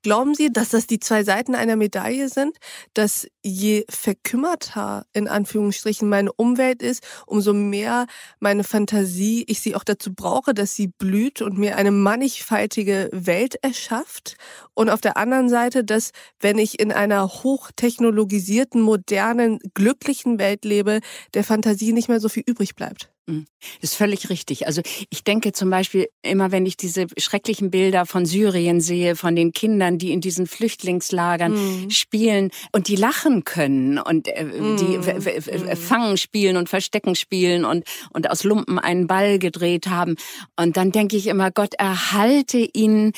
Glauben 0.03 0.35
Sie, 0.35 0.53
dass 0.53 0.71
das 0.71 0.87
die 0.87 1.01
zwei 1.01 1.25
Seiten 1.25 1.55
einer 1.55 1.77
Medaille 1.77 2.29
sind, 2.29 2.57
dass 2.95 3.27
je 3.43 3.85
verkümmerter 3.89 5.07
in 5.13 5.29
Anführungsstrichen 5.29 6.09
meine 6.09 6.33
Umwelt 6.33 6.83
ist, 6.83 7.03
umso 7.27 7.53
mehr 7.53 8.07
meine 8.41 8.65
Fantasie 8.65 9.45
ich 9.47 9.61
sie 9.61 9.75
auch 9.75 9.85
dazu 9.85 10.15
brauche, 10.15 10.55
dass 10.55 10.75
sie 10.75 10.89
blüht 10.89 11.43
und 11.43 11.59
mir 11.59 11.77
eine 11.77 11.91
mannigfaltige 11.91 13.09
Welt 13.13 13.57
erschafft? 13.63 14.37
Und 14.75 14.91
auf 14.91 15.01
der 15.01 15.17
anderen 15.17 15.49
Seite, 15.49 15.85
dass 15.85 16.11
wenn 16.41 16.59
ich 16.59 16.81
in 16.81 16.93
einer 16.93 17.29
hochtechnologisierten, 17.29 18.81
modernen, 18.81 19.59
glücklichen 19.75 20.39
Welt 20.39 20.65
lebe, 20.65 21.01
der 21.35 21.45
Fantasie 21.45 21.93
nicht 21.93 22.09
mehr 22.09 22.21
so 22.21 22.29
viel 22.29 22.45
übrig 22.47 22.75
bleibt? 22.75 23.14
Das 23.27 23.47
ist 23.81 23.95
völlig 23.95 24.29
richtig. 24.29 24.67
Also 24.67 24.83
ich 25.11 25.25
denke 25.25 25.53
zum 25.53 25.71
Beispiel 25.71 26.09
immer, 26.23 26.53
wenn 26.53 26.67
ich 26.67 26.77
diese 26.77 27.07
schrecklichen 27.17 27.71
Bilder 27.71 28.05
von 28.05 28.27
Syrien 28.27 28.81
sehe, 28.81 29.17
von 29.17 29.35
den 29.35 29.53
Kindern, 29.53 29.99
die 29.99 30.13
in 30.13 30.21
diesen 30.21 30.47
Flüchtlingslagern 30.47 31.53
mm. 31.87 31.91
spielen 31.91 32.51
und 32.73 32.89
die 32.89 32.97
lachen 32.97 33.45
können 33.45 33.99
und 33.99 34.29
äh, 34.29 34.45
mm. 34.45 34.77
die 34.77 34.99
mm. 34.99 35.77
fangen 35.77 36.19
spielen 36.19 36.57
und 36.57 36.69
verstecken 36.69 37.15
spielen 37.15 37.65
und, 37.65 37.85
und 38.13 38.31
aus 38.31 38.45
Lumpen 38.45 38.79
einen 38.79 39.07
Ball 39.07 39.39
gedreht 39.39 39.87
haben. 39.87 40.17
Und 40.57 40.77
dann 40.77 40.93
denke 40.93 41.17
ich 41.17 41.27
immer, 41.27 41.51
Gott 41.51 41.75
erhalte 41.79 42.59
ihnen 42.59 43.13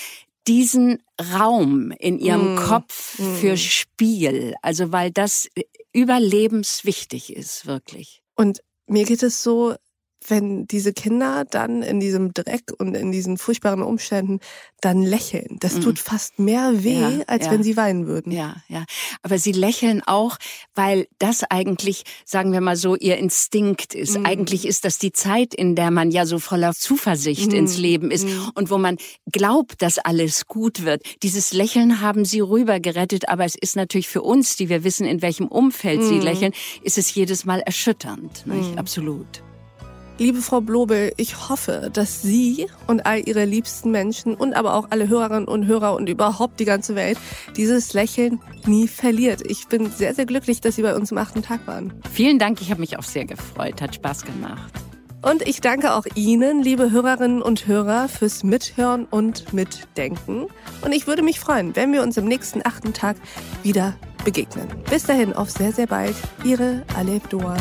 diesen 0.46 1.02
Raum 1.34 1.90
in 1.98 2.18
ihrem. 2.18 2.56
Kopf 2.56 3.20
für. 3.40 3.56
Spiel. 3.56 4.54
Also 4.62 4.92
weil 4.92 5.10
das 5.10 5.48
überlebenswichtig 5.92 7.34
ist, 7.34 7.66
wirklich. 7.66 8.22
Und 8.36 8.60
mir 8.86 9.04
geht 9.04 9.22
es 9.22 9.42
so, 9.42 9.74
wenn 10.30 10.66
diese 10.66 10.92
Kinder 10.92 11.44
dann 11.48 11.82
in 11.82 12.00
diesem 12.00 12.32
Dreck 12.34 12.72
und 12.78 12.96
in 12.96 13.12
diesen 13.12 13.38
furchtbaren 13.38 13.82
Umständen 13.82 14.40
dann 14.80 15.02
lächeln. 15.02 15.56
Das 15.60 15.74
mhm. 15.74 15.80
tut 15.82 15.98
fast 15.98 16.38
mehr 16.38 16.84
weh, 16.84 17.00
ja, 17.00 17.12
als 17.26 17.46
ja. 17.46 17.52
wenn 17.52 17.62
sie 17.62 17.76
weinen 17.76 18.06
würden. 18.06 18.32
Ja, 18.32 18.56
ja. 18.68 18.84
Aber 19.22 19.38
sie 19.38 19.52
lächeln 19.52 20.02
auch, 20.06 20.36
weil 20.74 21.08
das 21.18 21.44
eigentlich, 21.44 22.04
sagen 22.24 22.52
wir 22.52 22.60
mal 22.60 22.76
so, 22.76 22.94
ihr 22.94 23.16
Instinkt 23.16 23.94
ist. 23.94 24.18
Mhm. 24.18 24.26
Eigentlich 24.26 24.66
ist 24.66 24.84
das 24.84 24.98
die 24.98 25.12
Zeit, 25.12 25.54
in 25.54 25.74
der 25.74 25.90
man 25.90 26.10
ja 26.10 26.26
so 26.26 26.38
voller 26.38 26.72
Zuversicht 26.72 27.50
mhm. 27.52 27.58
ins 27.58 27.78
Leben 27.78 28.10
ist 28.10 28.26
mhm. 28.26 28.50
und 28.54 28.70
wo 28.70 28.78
man 28.78 28.98
glaubt, 29.32 29.82
dass 29.82 29.98
alles 29.98 30.46
gut 30.46 30.84
wird. 30.84 31.02
Dieses 31.22 31.52
Lächeln 31.52 32.00
haben 32.00 32.24
sie 32.24 32.40
rübergerettet, 32.40 33.28
aber 33.28 33.44
es 33.44 33.54
ist 33.54 33.76
natürlich 33.76 34.08
für 34.08 34.22
uns, 34.22 34.56
die 34.56 34.68
wir 34.68 34.84
wissen, 34.84 35.06
in 35.06 35.22
welchem 35.22 35.48
Umfeld 35.48 36.02
sie 36.02 36.14
mhm. 36.14 36.22
lächeln, 36.22 36.52
ist 36.82 36.98
es 36.98 37.14
jedes 37.14 37.44
Mal 37.44 37.60
erschütternd. 37.60 38.46
Nicht? 38.46 38.72
Mhm. 38.72 38.78
Absolut. 38.78 39.45
Liebe 40.18 40.40
Frau 40.40 40.62
Blobel, 40.62 41.12
ich 41.18 41.50
hoffe, 41.50 41.90
dass 41.92 42.22
Sie 42.22 42.68
und 42.86 43.04
all 43.04 43.28
Ihre 43.28 43.44
liebsten 43.44 43.90
Menschen 43.90 44.34
und 44.34 44.54
aber 44.54 44.72
auch 44.74 44.86
alle 44.88 45.08
Hörerinnen 45.08 45.46
und 45.46 45.66
Hörer 45.66 45.94
und 45.94 46.08
überhaupt 46.08 46.58
die 46.58 46.64
ganze 46.64 46.94
Welt 46.94 47.18
dieses 47.54 47.92
Lächeln 47.92 48.40
nie 48.64 48.88
verliert. 48.88 49.42
Ich 49.46 49.68
bin 49.68 49.90
sehr, 49.90 50.14
sehr 50.14 50.24
glücklich, 50.24 50.62
dass 50.62 50.76
Sie 50.76 50.82
bei 50.82 50.96
uns 50.96 51.12
am 51.12 51.18
achten 51.18 51.42
Tag 51.42 51.66
waren. 51.66 51.92
Vielen 52.10 52.38
Dank, 52.38 52.62
ich 52.62 52.70
habe 52.70 52.80
mich 52.80 52.98
auch 52.98 53.02
sehr 53.02 53.26
gefreut. 53.26 53.82
Hat 53.82 53.94
Spaß 53.94 54.24
gemacht. 54.24 54.72
Und 55.20 55.46
ich 55.46 55.60
danke 55.60 55.92
auch 55.92 56.06
Ihnen, 56.14 56.62
liebe 56.62 56.90
Hörerinnen 56.90 57.42
und 57.42 57.66
Hörer, 57.66 58.08
fürs 58.08 58.42
Mithören 58.42 59.04
und 59.04 59.52
Mitdenken. 59.52 60.46
Und 60.82 60.92
ich 60.92 61.06
würde 61.06 61.22
mich 61.22 61.40
freuen, 61.40 61.76
wenn 61.76 61.92
wir 61.92 62.02
uns 62.02 62.16
im 62.16 62.24
nächsten 62.24 62.62
achten 62.64 62.94
Tag 62.94 63.16
wieder 63.62 63.94
begegnen. 64.24 64.68
Bis 64.88 65.04
dahin, 65.04 65.34
auf 65.34 65.50
sehr, 65.50 65.72
sehr 65.72 65.86
bald. 65.86 66.16
Ihre 66.42 66.84
Aleb 66.96 67.28
Doan. 67.28 67.60